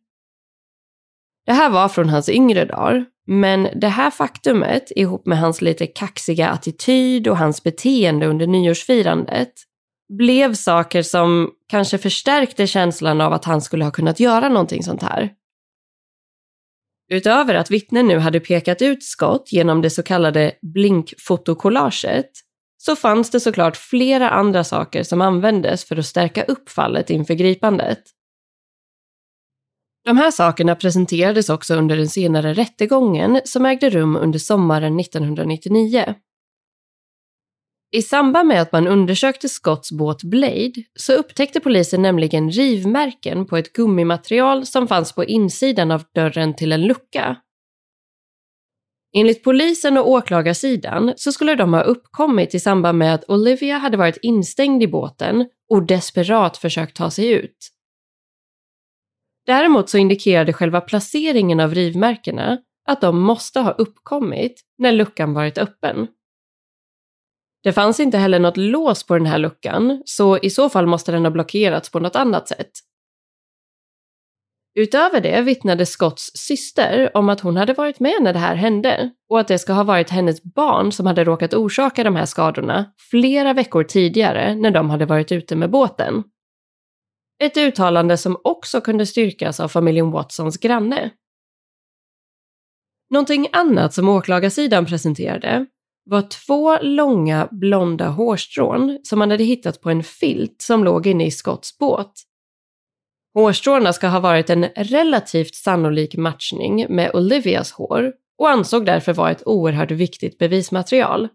Det 1.46 1.52
här 1.52 1.70
var 1.70 1.88
från 1.88 2.08
hans 2.08 2.28
yngre 2.28 2.64
dagar, 2.64 3.04
men 3.26 3.68
det 3.74 3.88
här 3.88 4.10
faktumet 4.10 4.92
ihop 4.96 5.26
med 5.26 5.38
hans 5.38 5.62
lite 5.62 5.86
kaxiga 5.86 6.48
attityd 6.48 7.28
och 7.28 7.38
hans 7.38 7.62
beteende 7.62 8.26
under 8.26 8.46
nyårsfirandet 8.46 9.52
blev 10.18 10.54
saker 10.54 11.02
som 11.02 11.50
kanske 11.68 11.98
förstärkte 11.98 12.66
känslan 12.66 13.20
av 13.20 13.32
att 13.32 13.44
han 13.44 13.60
skulle 13.60 13.84
ha 13.84 13.90
kunnat 13.90 14.20
göra 14.20 14.48
någonting 14.48 14.82
sånt 14.82 15.02
här. 15.02 15.30
Utöver 17.08 17.54
att 17.54 17.70
vittnen 17.70 18.06
nu 18.06 18.18
hade 18.18 18.40
pekat 18.40 18.82
ut 18.82 19.04
Scott 19.04 19.52
genom 19.52 19.82
det 19.82 19.90
så 19.90 20.02
kallade 20.02 20.52
blinkfotokollaget 20.62 22.30
så 22.86 22.96
fanns 22.96 23.30
det 23.30 23.40
såklart 23.40 23.76
flera 23.76 24.30
andra 24.30 24.64
saker 24.64 25.02
som 25.02 25.20
användes 25.20 25.84
för 25.84 25.96
att 25.96 26.06
stärka 26.06 26.44
upp 26.44 26.68
fallet 26.68 27.10
inför 27.10 27.34
gripandet. 27.34 28.02
De 30.04 30.16
här 30.16 30.30
sakerna 30.30 30.74
presenterades 30.74 31.48
också 31.48 31.74
under 31.74 31.96
den 31.96 32.08
senare 32.08 32.52
rättegången 32.54 33.40
som 33.44 33.66
ägde 33.66 33.90
rum 33.90 34.16
under 34.16 34.38
sommaren 34.38 35.00
1999. 35.00 36.14
I 37.90 38.02
samband 38.02 38.48
med 38.48 38.62
att 38.62 38.72
man 38.72 38.86
undersökte 38.86 39.48
Scotts 39.48 39.92
båt 39.92 40.22
Blade 40.22 40.72
så 40.94 41.12
upptäckte 41.12 41.60
polisen 41.60 42.02
nämligen 42.02 42.50
rivmärken 42.50 43.46
på 43.46 43.56
ett 43.56 43.72
gummimaterial 43.72 44.66
som 44.66 44.88
fanns 44.88 45.12
på 45.12 45.24
insidan 45.24 45.90
av 45.90 46.02
dörren 46.14 46.56
till 46.56 46.72
en 46.72 46.86
lucka. 46.86 47.36
Enligt 49.16 49.44
polisen 49.44 49.98
och 49.98 50.10
åklagarsidan 50.10 51.12
så 51.16 51.32
skulle 51.32 51.54
de 51.54 51.74
ha 51.74 51.82
uppkommit 51.82 52.54
i 52.54 52.60
samband 52.60 52.98
med 52.98 53.14
att 53.14 53.30
Olivia 53.30 53.78
hade 53.78 53.96
varit 53.96 54.18
instängd 54.22 54.82
i 54.82 54.88
båten 54.88 55.48
och 55.68 55.86
desperat 55.86 56.56
försökt 56.56 56.96
ta 56.96 57.10
sig 57.10 57.32
ut. 57.32 57.70
Däremot 59.46 59.90
så 59.90 59.98
indikerade 59.98 60.52
själva 60.52 60.80
placeringen 60.80 61.60
av 61.60 61.74
rivmärkena 61.74 62.58
att 62.88 63.00
de 63.00 63.20
måste 63.20 63.60
ha 63.60 63.70
uppkommit 63.70 64.60
när 64.78 64.92
luckan 64.92 65.34
varit 65.34 65.58
öppen. 65.58 66.06
Det 67.62 67.72
fanns 67.72 68.00
inte 68.00 68.18
heller 68.18 68.38
något 68.38 68.56
lås 68.56 69.06
på 69.06 69.18
den 69.18 69.26
här 69.26 69.38
luckan, 69.38 70.02
så 70.04 70.38
i 70.38 70.50
så 70.50 70.68
fall 70.68 70.86
måste 70.86 71.12
den 71.12 71.24
ha 71.24 71.30
blockerats 71.30 71.90
på 71.90 72.00
något 72.00 72.16
annat 72.16 72.48
sätt. 72.48 72.70
Utöver 74.76 75.20
det 75.20 75.40
vittnade 75.40 75.86
Scotts 75.86 76.30
syster 76.34 77.16
om 77.16 77.28
att 77.28 77.40
hon 77.40 77.56
hade 77.56 77.72
varit 77.72 78.00
med 78.00 78.16
när 78.20 78.32
det 78.32 78.38
här 78.38 78.54
hände 78.54 79.10
och 79.28 79.40
att 79.40 79.48
det 79.48 79.58
ska 79.58 79.72
ha 79.72 79.84
varit 79.84 80.10
hennes 80.10 80.42
barn 80.42 80.92
som 80.92 81.06
hade 81.06 81.24
råkat 81.24 81.54
orsaka 81.54 82.04
de 82.04 82.16
här 82.16 82.26
skadorna 82.26 82.92
flera 83.10 83.52
veckor 83.52 83.84
tidigare 83.84 84.54
när 84.54 84.70
de 84.70 84.90
hade 84.90 85.06
varit 85.06 85.32
ute 85.32 85.56
med 85.56 85.70
båten. 85.70 86.24
Ett 87.42 87.56
uttalande 87.56 88.16
som 88.16 88.36
också 88.44 88.80
kunde 88.80 89.06
styrkas 89.06 89.60
av 89.60 89.68
familjen 89.68 90.10
Watsons 90.10 90.58
granne. 90.58 91.10
Någonting 93.10 93.48
annat 93.52 93.94
som 93.94 94.08
åklagarsidan 94.08 94.86
presenterade 94.86 95.66
var 96.04 96.22
två 96.22 96.78
långa 96.82 97.48
blonda 97.50 98.08
hårstrån 98.08 99.00
som 99.02 99.18
man 99.18 99.30
hade 99.30 99.44
hittat 99.44 99.80
på 99.80 99.90
en 99.90 100.02
filt 100.02 100.62
som 100.62 100.84
låg 100.84 101.06
inne 101.06 101.26
i 101.26 101.30
Scotts 101.30 101.78
båt. 101.78 102.12
Hårstråna 103.34 103.92
ska 103.92 104.08
ha 104.08 104.20
varit 104.20 104.50
en 104.50 104.64
relativt 104.64 105.54
sannolik 105.54 106.16
matchning 106.16 106.86
med 106.88 107.10
Olivias 107.14 107.72
hår 107.72 108.12
och 108.38 108.50
ansåg 108.50 108.86
därför 108.86 109.12
vara 109.12 109.30
ett 109.30 109.46
oerhört 109.46 109.90
viktigt 109.90 110.38
bevismaterial. 110.38 111.28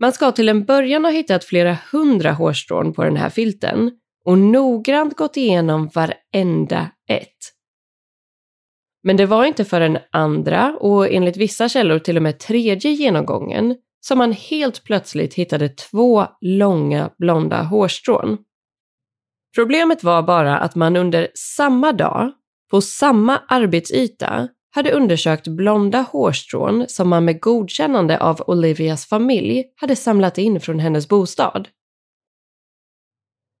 Man 0.00 0.12
ska 0.12 0.32
till 0.32 0.48
en 0.48 0.64
början 0.64 1.04
ha 1.04 1.12
hittat 1.12 1.44
flera 1.44 1.78
hundra 1.92 2.32
hårstrån 2.32 2.92
på 2.92 3.04
den 3.04 3.16
här 3.16 3.30
filten 3.30 3.90
och 4.24 4.38
noggrant 4.38 5.16
gått 5.16 5.36
igenom 5.36 5.90
varenda 5.94 6.90
ett. 7.08 7.28
Men 9.02 9.16
det 9.16 9.26
var 9.26 9.44
inte 9.44 9.64
för 9.64 9.80
den 9.80 9.98
andra 10.12 10.76
och 10.80 11.12
enligt 11.12 11.36
vissa 11.36 11.68
källor 11.68 11.98
till 11.98 12.16
och 12.16 12.22
med 12.22 12.38
tredje 12.38 12.90
genomgången 12.90 13.76
som 14.00 14.18
man 14.18 14.32
helt 14.32 14.84
plötsligt 14.84 15.34
hittade 15.34 15.68
två 15.68 16.26
långa 16.40 17.10
blonda 17.18 17.62
hårstrån. 17.62 18.38
Problemet 19.54 20.04
var 20.04 20.22
bara 20.22 20.58
att 20.58 20.74
man 20.74 20.96
under 20.96 21.28
samma 21.34 21.92
dag, 21.92 22.32
på 22.70 22.80
samma 22.80 23.38
arbetsyta, 23.48 24.48
hade 24.70 24.92
undersökt 24.92 25.48
blonda 25.48 26.00
hårstrån 26.00 26.84
som 26.88 27.08
man 27.08 27.24
med 27.24 27.40
godkännande 27.40 28.18
av 28.18 28.42
Olivias 28.46 29.06
familj 29.06 29.64
hade 29.76 29.96
samlat 29.96 30.38
in 30.38 30.60
från 30.60 30.78
hennes 30.78 31.08
bostad. 31.08 31.68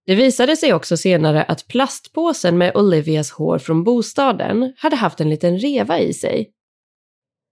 Det 0.06 0.14
visade 0.14 0.56
sig 0.56 0.74
också 0.74 0.96
senare 0.96 1.42
att 1.42 1.68
plastpåsen 1.68 2.58
med 2.58 2.76
Olivias 2.76 3.30
hår 3.30 3.58
från 3.58 3.84
bostaden 3.84 4.72
hade 4.76 4.96
haft 4.96 5.20
en 5.20 5.30
liten 5.30 5.58
reva 5.58 5.98
i 5.98 6.14
sig. 6.14 6.50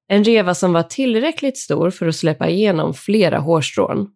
En 0.09 0.25
reva 0.25 0.55
som 0.55 0.73
var 0.73 0.83
tillräckligt 0.83 1.59
stor 1.59 1.91
för 1.91 2.07
att 2.07 2.17
släppa 2.17 2.49
igenom 2.49 2.95
flera 2.95 3.39
hårstrån. 3.39 4.09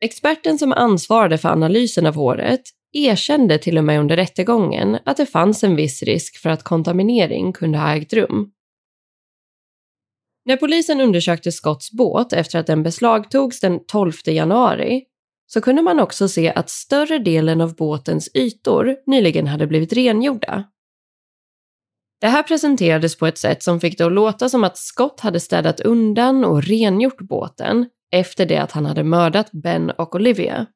Experten 0.00 0.58
som 0.58 0.72
ansvarade 0.72 1.38
för 1.38 1.48
analysen 1.48 2.06
av 2.06 2.14
håret 2.14 2.62
erkände 2.92 3.58
till 3.58 3.78
och 3.78 3.84
med 3.84 4.00
under 4.00 4.16
rättegången 4.16 4.98
att 5.04 5.16
det 5.16 5.26
fanns 5.26 5.64
en 5.64 5.76
viss 5.76 6.02
risk 6.02 6.38
för 6.38 6.50
att 6.50 6.62
kontaminering 6.62 7.52
kunde 7.52 7.78
ha 7.78 7.96
ägt 7.96 8.12
rum. 8.12 8.52
När 10.44 10.56
polisen 10.56 11.00
undersökte 11.00 11.52
Scotts 11.52 11.92
båt 11.92 12.32
efter 12.32 12.58
att 12.58 12.66
den 12.66 12.82
beslagtogs 12.82 13.60
den 13.60 13.86
12 13.86 14.12
januari 14.26 15.04
så 15.46 15.60
kunde 15.60 15.82
man 15.82 16.00
också 16.00 16.28
se 16.28 16.52
att 16.52 16.70
större 16.70 17.18
delen 17.18 17.60
av 17.60 17.74
båtens 17.74 18.30
ytor 18.34 18.96
nyligen 19.06 19.46
hade 19.46 19.66
blivit 19.66 19.92
rengjorda. 19.92 20.64
Det 22.20 22.26
här 22.26 22.42
presenterades 22.42 23.16
på 23.16 23.26
ett 23.26 23.38
sätt 23.38 23.62
som 23.62 23.80
fick 23.80 23.98
det 23.98 24.06
att 24.06 24.12
låta 24.12 24.48
som 24.48 24.64
att 24.64 24.78
Scott 24.78 25.20
hade 25.20 25.40
städat 25.40 25.80
undan 25.80 26.44
och 26.44 26.62
rengjort 26.62 27.20
båten 27.20 27.86
efter 28.12 28.46
det 28.46 28.58
att 28.58 28.72
han 28.72 28.86
hade 28.86 29.04
mördat 29.04 29.52
Ben 29.52 29.90
och 29.90 30.14
Olivia. 30.14 30.66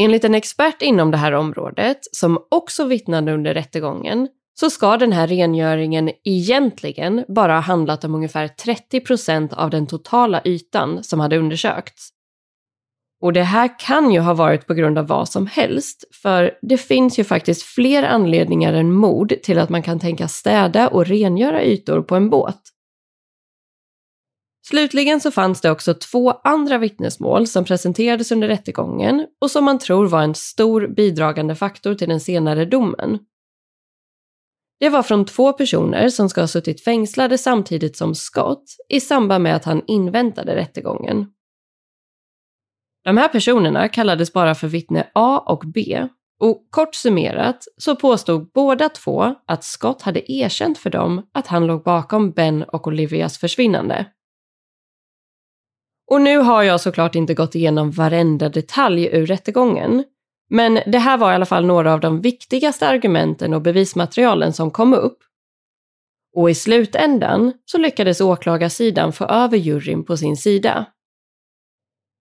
Enligt 0.00 0.24
en 0.24 0.34
expert 0.34 0.82
inom 0.82 1.10
det 1.10 1.16
här 1.16 1.32
området, 1.32 1.98
som 2.12 2.38
också 2.50 2.84
vittnade 2.84 3.32
under 3.32 3.54
rättegången, 3.54 4.28
så 4.60 4.70
ska 4.70 4.96
den 4.96 5.12
här 5.12 5.26
rengöringen 5.26 6.10
egentligen 6.24 7.24
bara 7.28 7.52
ha 7.52 7.60
handlat 7.60 8.04
om 8.04 8.14
ungefär 8.14 8.48
30% 8.48 9.54
av 9.54 9.70
den 9.70 9.86
totala 9.86 10.42
ytan 10.44 11.04
som 11.04 11.20
hade 11.20 11.38
undersökts. 11.38 12.08
Och 13.20 13.32
det 13.32 13.42
här 13.42 13.78
kan 13.78 14.12
ju 14.12 14.20
ha 14.20 14.34
varit 14.34 14.66
på 14.66 14.74
grund 14.74 14.98
av 14.98 15.06
vad 15.06 15.28
som 15.28 15.46
helst, 15.46 16.04
för 16.22 16.58
det 16.62 16.78
finns 16.78 17.18
ju 17.18 17.24
faktiskt 17.24 17.62
fler 17.62 18.02
anledningar 18.02 18.72
än 18.72 18.92
mord 18.92 19.34
till 19.42 19.58
att 19.58 19.68
man 19.68 19.82
kan 19.82 20.00
tänka 20.00 20.28
städa 20.28 20.88
och 20.88 21.06
rengöra 21.06 21.64
ytor 21.64 22.02
på 22.02 22.16
en 22.16 22.30
båt. 22.30 22.60
Slutligen 24.68 25.20
så 25.20 25.30
fanns 25.30 25.60
det 25.60 25.70
också 25.70 25.94
två 25.94 26.30
andra 26.30 26.78
vittnesmål 26.78 27.46
som 27.46 27.64
presenterades 27.64 28.32
under 28.32 28.48
rättegången 28.48 29.26
och 29.40 29.50
som 29.50 29.64
man 29.64 29.78
tror 29.78 30.06
var 30.06 30.22
en 30.22 30.34
stor 30.34 30.88
bidragande 30.88 31.54
faktor 31.54 31.94
till 31.94 32.08
den 32.08 32.20
senare 32.20 32.64
domen. 32.64 33.18
Det 34.80 34.88
var 34.88 35.02
från 35.02 35.24
två 35.24 35.52
personer 35.52 36.08
som 36.08 36.28
ska 36.28 36.40
ha 36.40 36.48
suttit 36.48 36.84
fängslade 36.84 37.38
samtidigt 37.38 37.96
som 37.96 38.14
Scott 38.14 38.64
i 38.88 39.00
samband 39.00 39.42
med 39.42 39.56
att 39.56 39.64
han 39.64 39.82
inväntade 39.86 40.56
rättegången. 40.56 41.26
De 43.04 43.16
här 43.16 43.28
personerna 43.28 43.88
kallades 43.88 44.32
bara 44.32 44.54
för 44.54 44.68
vittne 44.68 45.10
A 45.14 45.38
och 45.46 45.64
B 45.74 46.08
och 46.40 46.66
kort 46.70 46.94
summerat 46.94 47.64
så 47.76 47.96
påstod 47.96 48.50
båda 48.54 48.88
två 48.88 49.34
att 49.46 49.64
Scott 49.64 50.02
hade 50.02 50.32
erkänt 50.32 50.78
för 50.78 50.90
dem 50.90 51.26
att 51.34 51.46
han 51.46 51.66
låg 51.66 51.82
bakom 51.82 52.30
Ben 52.30 52.62
och 52.62 52.86
Olivias 52.86 53.38
försvinnande. 53.38 54.06
Och 56.10 56.20
nu 56.20 56.38
har 56.38 56.62
jag 56.62 56.80
såklart 56.80 57.14
inte 57.14 57.34
gått 57.34 57.54
igenom 57.54 57.90
varenda 57.90 58.48
detalj 58.48 59.08
ur 59.12 59.26
rättegången, 59.26 60.04
men 60.50 60.80
det 60.86 60.98
här 60.98 61.18
var 61.18 61.32
i 61.32 61.34
alla 61.34 61.46
fall 61.46 61.66
några 61.66 61.92
av 61.92 62.00
de 62.00 62.20
viktigaste 62.20 62.88
argumenten 62.88 63.54
och 63.54 63.62
bevismaterialen 63.62 64.52
som 64.52 64.70
kom 64.70 64.94
upp. 64.94 65.18
Och 66.36 66.50
i 66.50 66.54
slutändan 66.54 67.52
så 67.64 67.78
lyckades 67.78 68.20
åklagarsidan 68.20 69.12
få 69.12 69.24
över 69.24 69.56
juryn 69.56 70.04
på 70.04 70.16
sin 70.16 70.36
sida. 70.36 70.86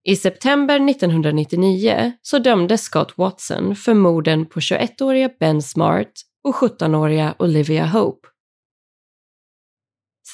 I 0.04 0.16
september 0.16 0.90
1999 0.90 2.12
så 2.22 2.40
dömdes 2.40 2.82
Scott 2.82 3.14
Watson 3.18 3.76
för 3.76 3.94
morden 3.94 4.46
på 4.46 4.60
21-åriga 4.60 5.30
Ben 5.40 5.62
Smart 5.62 6.12
och 6.44 6.56
17-åriga 6.56 7.36
Olivia 7.40 7.86
Hope. 7.86 8.28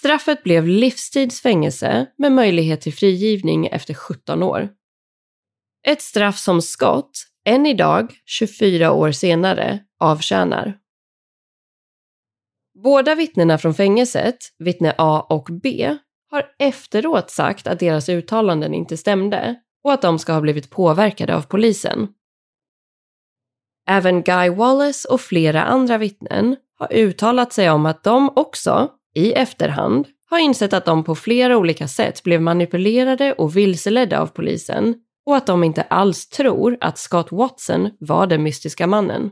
Straffet 0.04 0.44
blev 0.44 0.68
livstidsfängelse 0.68 2.06
med 2.18 2.32
möjlighet 2.32 2.82
till 2.82 2.94
frigivning 2.94 3.68
efter 3.68 3.94
17 3.94 4.44
år. 4.44 4.70
Ett 5.88 6.02
straff 6.02 6.38
som 6.38 6.62
Scott, 6.62 7.26
än 7.46 7.66
idag, 7.66 8.14
24 8.26 8.92
år 8.92 9.12
senare, 9.12 9.80
avtjänar. 10.00 10.78
Båda 12.84 13.16
vittnena 13.16 13.58
från 13.58 13.74
fängelset, 13.74 14.38
vittne 14.60 14.96
A 14.98 15.26
och 15.30 15.50
B, 15.62 15.98
har 16.32 16.46
efteråt 16.60 17.30
sagt 17.30 17.68
att 17.68 17.80
deras 17.80 18.10
uttalanden 18.10 18.74
inte 18.74 18.98
stämde 18.98 19.56
och 19.84 19.94
att 19.94 20.02
de 20.02 20.20
ska 20.20 20.34
ha 20.34 20.42
blivit 20.42 20.70
påverkade 20.70 21.36
av 21.36 21.42
polisen. 21.42 22.08
Även 23.90 24.24
Guy 24.24 24.50
Wallace 24.50 25.08
och 25.08 25.22
flera 25.22 25.64
andra 25.64 25.98
vittnen 25.98 26.56
har 26.80 26.94
uttalat 26.94 27.54
sig 27.54 27.70
om 27.70 27.86
att 27.86 28.04
de 28.04 28.30
också, 28.36 28.92
i 29.14 29.34
efterhand, 29.34 30.08
har 30.30 30.40
insett 30.40 30.74
att 30.74 30.86
de 30.86 31.04
på 31.04 31.16
flera 31.16 31.58
olika 31.58 31.88
sätt 31.88 32.24
blev 32.24 32.42
manipulerade 32.42 33.34
och 33.34 33.58
vilseledda 33.58 34.22
av 34.22 34.28
polisen 34.28 34.96
och 35.26 35.36
att 35.36 35.48
de 35.48 35.64
inte 35.64 35.82
alls 35.82 36.30
tror 36.30 36.78
att 36.82 36.98
Scott 36.98 37.32
Watson 37.32 37.90
var 38.00 38.28
den 38.28 38.44
mystiska 38.44 38.88
mannen. 38.88 39.32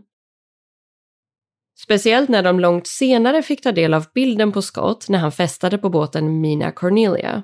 Speciellt 1.84 2.30
när 2.30 2.44
de 2.44 2.60
långt 2.60 2.88
senare 2.88 3.44
fick 3.44 3.64
ta 3.64 3.72
del 3.72 3.94
av 3.94 4.06
bilden 4.14 4.52
på 4.52 4.62
Scott 4.62 5.10
när 5.10 5.20
han 5.20 5.32
festade 5.32 5.78
på 5.78 5.90
båten 5.90 6.42
Mina 6.42 6.72
Cornelia. 6.72 7.44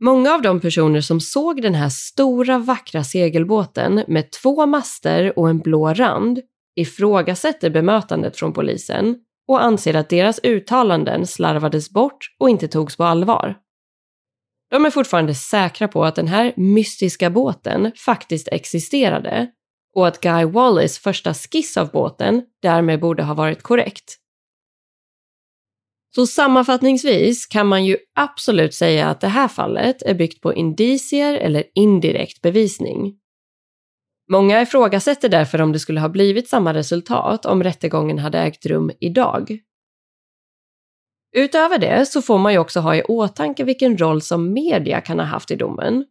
Många 0.00 0.34
av 0.34 0.42
de 0.42 0.60
personer 0.60 1.00
som 1.00 1.20
såg 1.20 1.62
den 1.62 1.74
här 1.74 1.88
stora 1.88 2.58
vackra 2.58 3.04
segelbåten 3.04 4.04
med 4.08 4.32
två 4.32 4.66
master 4.66 5.38
och 5.38 5.48
en 5.48 5.58
blå 5.58 5.94
rand 5.94 6.40
ifrågasätter 6.76 7.70
bemötandet 7.70 8.36
från 8.36 8.52
polisen 8.52 9.16
och 9.48 9.62
anser 9.62 9.94
att 9.94 10.08
deras 10.08 10.40
uttalanden 10.42 11.26
slarvades 11.26 11.90
bort 11.90 12.18
och 12.38 12.50
inte 12.50 12.68
togs 12.68 12.96
på 12.96 13.04
allvar. 13.04 13.58
De 14.70 14.84
är 14.84 14.90
fortfarande 14.90 15.34
säkra 15.34 15.88
på 15.88 16.04
att 16.04 16.14
den 16.14 16.28
här 16.28 16.52
mystiska 16.56 17.30
båten 17.30 17.92
faktiskt 17.96 18.48
existerade 18.48 19.50
och 19.94 20.08
att 20.08 20.20
Guy 20.20 20.44
Wallace 20.44 21.00
första 21.00 21.34
skiss 21.34 21.76
av 21.76 21.90
båten 21.90 22.42
därmed 22.62 23.00
borde 23.00 23.22
ha 23.22 23.34
varit 23.34 23.62
korrekt. 23.62 24.16
Så 26.14 26.26
sammanfattningsvis 26.26 27.46
kan 27.46 27.66
man 27.66 27.84
ju 27.84 27.96
absolut 28.14 28.74
säga 28.74 29.08
att 29.08 29.20
det 29.20 29.28
här 29.28 29.48
fallet 29.48 30.02
är 30.02 30.14
byggt 30.14 30.40
på 30.40 30.54
indicier 30.54 31.34
eller 31.34 31.64
indirekt 31.74 32.42
bevisning. 32.42 33.14
Många 34.30 34.62
ifrågasätter 34.62 35.28
därför 35.28 35.60
om 35.60 35.72
det 35.72 35.78
skulle 35.78 36.00
ha 36.00 36.08
blivit 36.08 36.48
samma 36.48 36.74
resultat 36.74 37.46
om 37.46 37.62
rättegången 37.62 38.18
hade 38.18 38.38
ägt 38.38 38.66
rum 38.66 38.90
idag. 39.00 39.58
Utöver 41.36 41.78
det 41.78 42.06
så 42.06 42.22
får 42.22 42.38
man 42.38 42.52
ju 42.52 42.58
också 42.58 42.80
ha 42.80 42.96
i 42.96 43.02
åtanke 43.02 43.64
vilken 43.64 43.98
roll 43.98 44.22
som 44.22 44.52
media 44.52 45.00
kan 45.00 45.18
ha 45.18 45.26
haft 45.26 45.50
i 45.50 45.56
domen. 45.56 46.04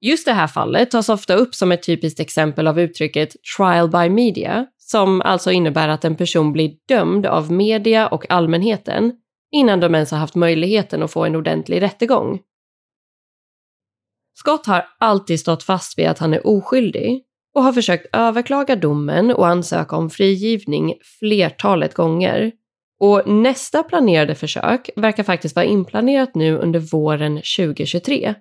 Just 0.00 0.26
det 0.26 0.32
här 0.32 0.46
fallet 0.46 0.90
tas 0.90 1.08
ofta 1.08 1.34
upp 1.34 1.54
som 1.54 1.72
ett 1.72 1.82
typiskt 1.82 2.20
exempel 2.20 2.66
av 2.66 2.80
uttrycket 2.80 3.36
trial 3.56 3.90
by 3.90 4.10
media, 4.10 4.66
som 4.78 5.20
alltså 5.20 5.50
innebär 5.50 5.88
att 5.88 6.04
en 6.04 6.16
person 6.16 6.52
blir 6.52 6.76
dömd 6.88 7.26
av 7.26 7.52
media 7.52 8.08
och 8.08 8.30
allmänheten 8.30 9.12
innan 9.52 9.80
de 9.80 9.94
ens 9.94 10.10
har 10.10 10.18
haft 10.18 10.34
möjligheten 10.34 11.02
att 11.02 11.10
få 11.10 11.24
en 11.24 11.36
ordentlig 11.36 11.82
rättegång. 11.82 12.40
Scott 14.34 14.66
har 14.66 14.86
alltid 14.98 15.40
stått 15.40 15.62
fast 15.62 15.98
vid 15.98 16.08
att 16.08 16.18
han 16.18 16.34
är 16.34 16.46
oskyldig 16.46 17.22
och 17.54 17.62
har 17.62 17.72
försökt 17.72 18.16
överklaga 18.16 18.76
domen 18.76 19.30
och 19.30 19.46
ansöka 19.46 19.96
om 19.96 20.10
frigivning 20.10 20.94
flertalet 21.20 21.94
gånger. 21.94 22.52
Och 23.00 23.28
nästa 23.28 23.82
planerade 23.82 24.34
försök 24.34 24.90
verkar 24.96 25.22
faktiskt 25.22 25.56
vara 25.56 25.66
inplanerat 25.66 26.34
nu 26.34 26.58
under 26.58 26.80
våren 26.80 27.36
2023. 27.36 28.34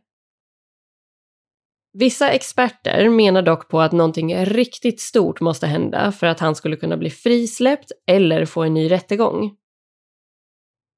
Vissa 1.94 2.30
experter 2.30 3.10
menar 3.10 3.42
dock 3.42 3.70
på 3.70 3.82
att 3.82 3.92
någonting 3.92 4.46
riktigt 4.46 5.00
stort 5.00 5.42
måste 5.42 5.68
hända 5.68 6.12
för 6.12 6.28
att 6.28 6.40
han 6.40 6.56
skulle 6.56 6.76
kunna 6.76 6.98
bli 6.98 7.10
frisläppt 7.10 7.92
eller 8.08 8.46
få 8.46 8.64
en 8.64 8.74
ny 8.74 8.92
rättegång. 8.92 9.52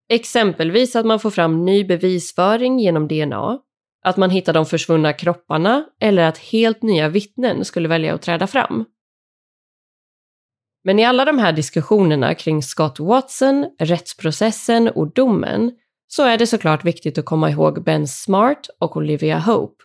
Exempelvis 0.09 0.95
att 0.95 1.05
man 1.05 1.19
får 1.19 1.29
fram 1.29 1.65
ny 1.65 1.83
bevisföring 1.83 2.79
genom 2.79 3.07
DNA, 3.07 3.59
att 4.03 4.17
man 4.17 4.29
hittar 4.29 4.53
de 4.53 4.65
försvunna 4.65 5.13
kropparna 5.13 5.85
eller 5.99 6.23
att 6.23 6.37
helt 6.37 6.81
nya 6.81 7.09
vittnen 7.09 7.65
skulle 7.65 7.87
välja 7.87 8.13
att 8.13 8.21
träda 8.21 8.47
fram. 8.47 8.85
Men 10.83 10.99
i 10.99 11.05
alla 11.05 11.25
de 11.25 11.39
här 11.39 11.51
diskussionerna 11.51 12.35
kring 12.35 12.63
Scott 12.63 12.99
Watson, 12.99 13.65
rättsprocessen 13.79 14.87
och 14.87 15.13
domen 15.13 15.71
så 16.07 16.23
är 16.23 16.37
det 16.37 16.47
såklart 16.47 16.85
viktigt 16.85 17.17
att 17.17 17.25
komma 17.25 17.49
ihåg 17.49 17.83
Ben 17.83 18.07
Smart 18.07 18.69
och 18.79 18.97
Olivia 18.97 19.39
Hope. 19.39 19.83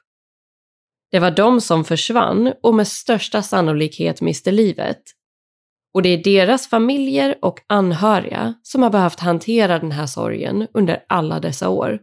Det 1.10 1.18
var 1.18 1.30
de 1.30 1.60
som 1.60 1.84
försvann 1.84 2.52
och 2.62 2.74
med 2.74 2.88
största 2.88 3.42
sannolikhet 3.42 4.20
miste 4.20 4.52
livet. 4.52 5.02
Och 5.94 6.02
det 6.02 6.08
är 6.08 6.24
deras 6.24 6.68
familjer 6.68 7.38
och 7.42 7.60
anhöriga 7.66 8.54
som 8.62 8.82
har 8.82 8.90
behövt 8.90 9.20
hantera 9.20 9.78
den 9.78 9.92
här 9.92 10.06
sorgen 10.06 10.66
under 10.74 11.04
alla 11.08 11.40
dessa 11.40 11.68
år. 11.68 11.98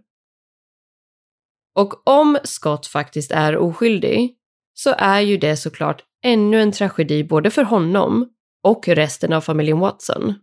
Och 1.75 2.07
om 2.07 2.37
Scott 2.43 2.87
faktiskt 2.87 3.31
är 3.31 3.57
oskyldig 3.57 4.35
så 4.73 4.95
är 4.97 5.21
ju 5.21 5.37
det 5.37 5.57
såklart 5.57 6.03
ännu 6.23 6.61
en 6.61 6.71
tragedi 6.71 7.23
både 7.23 7.49
för 7.49 7.63
honom 7.63 8.29
och 8.63 8.87
resten 8.87 9.33
av 9.33 9.41
familjen 9.41 9.79
Watson. 9.79 10.33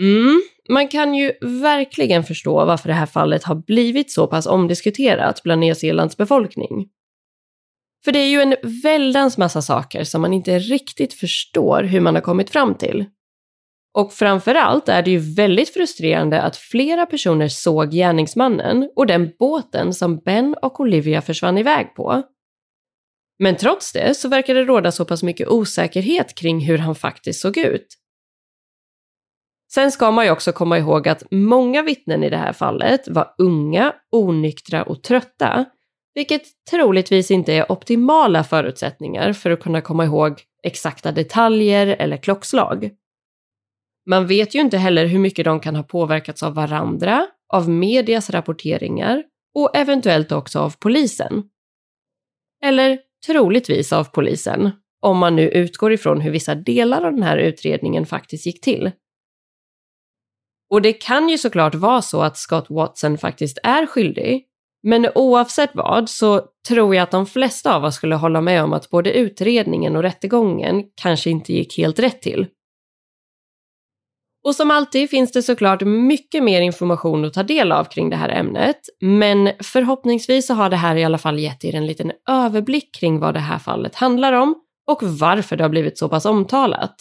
Mm, 0.00 0.42
man 0.68 0.88
kan 0.88 1.14
ju 1.14 1.32
verkligen 1.40 2.24
förstå 2.24 2.64
varför 2.64 2.88
det 2.88 2.94
här 2.94 3.06
fallet 3.06 3.44
har 3.44 3.54
blivit 3.54 4.12
så 4.12 4.26
pass 4.26 4.46
omdiskuterat 4.46 5.42
bland 5.42 5.60
Nya 5.60 5.74
Zeelands 5.74 6.16
befolkning. 6.16 6.88
För 8.04 8.12
det 8.12 8.18
är 8.18 8.28
ju 8.28 8.40
en 8.40 8.56
väldans 8.82 9.38
massa 9.38 9.62
saker 9.62 10.04
som 10.04 10.20
man 10.20 10.32
inte 10.32 10.58
riktigt 10.58 11.14
förstår 11.14 11.82
hur 11.82 12.00
man 12.00 12.14
har 12.14 12.22
kommit 12.22 12.50
fram 12.50 12.74
till. 12.74 13.06
Och 13.94 14.12
framförallt 14.12 14.88
är 14.88 15.02
det 15.02 15.10
ju 15.10 15.18
väldigt 15.18 15.74
frustrerande 15.74 16.42
att 16.42 16.56
flera 16.56 17.06
personer 17.06 17.48
såg 17.48 17.90
gärningsmannen 17.90 18.90
och 18.96 19.06
den 19.06 19.30
båten 19.38 19.94
som 19.94 20.18
Ben 20.18 20.56
och 20.62 20.80
Olivia 20.80 21.22
försvann 21.22 21.58
iväg 21.58 21.94
på. 21.94 22.22
Men 23.38 23.56
trots 23.56 23.92
det 23.92 24.14
så 24.14 24.28
verkar 24.28 24.54
det 24.54 24.64
råda 24.64 24.92
så 24.92 25.04
pass 25.04 25.22
mycket 25.22 25.48
osäkerhet 25.48 26.34
kring 26.34 26.60
hur 26.60 26.78
han 26.78 26.94
faktiskt 26.94 27.40
såg 27.40 27.58
ut. 27.58 27.86
Sen 29.74 29.92
ska 29.92 30.10
man 30.10 30.24
ju 30.24 30.30
också 30.30 30.52
komma 30.52 30.78
ihåg 30.78 31.08
att 31.08 31.22
många 31.30 31.82
vittnen 31.82 32.24
i 32.24 32.30
det 32.30 32.36
här 32.36 32.52
fallet 32.52 33.08
var 33.08 33.34
unga, 33.38 33.94
onyktra 34.12 34.82
och 34.82 35.02
trötta, 35.02 35.64
vilket 36.14 36.42
troligtvis 36.70 37.30
inte 37.30 37.52
är 37.52 37.72
optimala 37.72 38.44
förutsättningar 38.44 39.32
för 39.32 39.50
att 39.50 39.60
kunna 39.60 39.80
komma 39.80 40.04
ihåg 40.04 40.42
exakta 40.62 41.12
detaljer 41.12 41.86
eller 41.86 42.16
klockslag. 42.16 42.90
Man 44.06 44.26
vet 44.26 44.54
ju 44.54 44.60
inte 44.60 44.78
heller 44.78 45.06
hur 45.06 45.18
mycket 45.18 45.44
de 45.44 45.60
kan 45.60 45.76
ha 45.76 45.82
påverkats 45.82 46.42
av 46.42 46.54
varandra, 46.54 47.26
av 47.52 47.68
medias 47.68 48.30
rapporteringar 48.30 49.22
och 49.54 49.76
eventuellt 49.76 50.32
också 50.32 50.58
av 50.58 50.74
polisen. 50.78 51.42
Eller 52.64 52.98
troligtvis 53.26 53.92
av 53.92 54.04
polisen, 54.04 54.70
om 55.00 55.18
man 55.18 55.36
nu 55.36 55.48
utgår 55.48 55.92
ifrån 55.92 56.20
hur 56.20 56.30
vissa 56.30 56.54
delar 56.54 57.02
av 57.02 57.12
den 57.12 57.22
här 57.22 57.36
utredningen 57.36 58.06
faktiskt 58.06 58.46
gick 58.46 58.60
till. 58.60 58.90
Och 60.70 60.82
det 60.82 60.92
kan 60.92 61.28
ju 61.28 61.38
såklart 61.38 61.74
vara 61.74 62.02
så 62.02 62.22
att 62.22 62.36
Scott 62.36 62.66
Watson 62.68 63.18
faktiskt 63.18 63.58
är 63.62 63.86
skyldig, 63.86 64.44
men 64.82 65.08
oavsett 65.14 65.70
vad 65.74 66.10
så 66.10 66.42
tror 66.68 66.94
jag 66.94 67.02
att 67.02 67.10
de 67.10 67.26
flesta 67.26 67.76
av 67.76 67.84
oss 67.84 67.94
skulle 67.94 68.14
hålla 68.14 68.40
med 68.40 68.62
om 68.64 68.72
att 68.72 68.90
både 68.90 69.12
utredningen 69.12 69.96
och 69.96 70.02
rättegången 70.02 70.84
kanske 71.02 71.30
inte 71.30 71.52
gick 71.52 71.78
helt 71.78 71.98
rätt 71.98 72.22
till. 72.22 72.46
Och 74.44 74.54
som 74.54 74.70
alltid 74.70 75.10
finns 75.10 75.32
det 75.32 75.42
såklart 75.42 75.82
mycket 75.82 76.42
mer 76.42 76.60
information 76.60 77.24
att 77.24 77.34
ta 77.34 77.42
del 77.42 77.72
av 77.72 77.84
kring 77.84 78.10
det 78.10 78.16
här 78.16 78.28
ämnet, 78.28 78.80
men 79.00 79.50
förhoppningsvis 79.62 80.46
så 80.46 80.54
har 80.54 80.70
det 80.70 80.76
här 80.76 80.96
i 80.96 81.04
alla 81.04 81.18
fall 81.18 81.38
gett 81.38 81.64
er 81.64 81.74
en 81.74 81.86
liten 81.86 82.12
överblick 82.28 82.94
kring 82.94 83.20
vad 83.20 83.34
det 83.34 83.40
här 83.40 83.58
fallet 83.58 83.94
handlar 83.94 84.32
om 84.32 84.54
och 84.86 85.02
varför 85.02 85.56
det 85.56 85.64
har 85.64 85.68
blivit 85.68 85.98
så 85.98 86.08
pass 86.08 86.26
omtalat. 86.26 86.94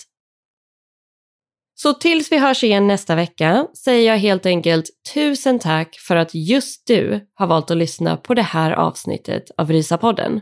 Så 1.76 1.94
tills 1.94 2.32
vi 2.32 2.38
hörs 2.38 2.64
igen 2.64 2.88
nästa 2.88 3.16
vecka 3.16 3.68
säger 3.84 4.12
jag 4.12 4.18
helt 4.18 4.46
enkelt 4.46 4.86
tusen 5.14 5.60
tack 5.60 5.96
för 6.08 6.16
att 6.16 6.30
just 6.34 6.88
du 6.88 7.28
har 7.34 7.48
valt 7.48 7.72
att 7.72 7.78
lyssna 7.78 8.18
på 8.18 8.34
det 8.34 8.42
här 8.42 8.72
avsnittet 8.72 9.44
av 9.58 9.72
Rysapodden. 9.72 10.42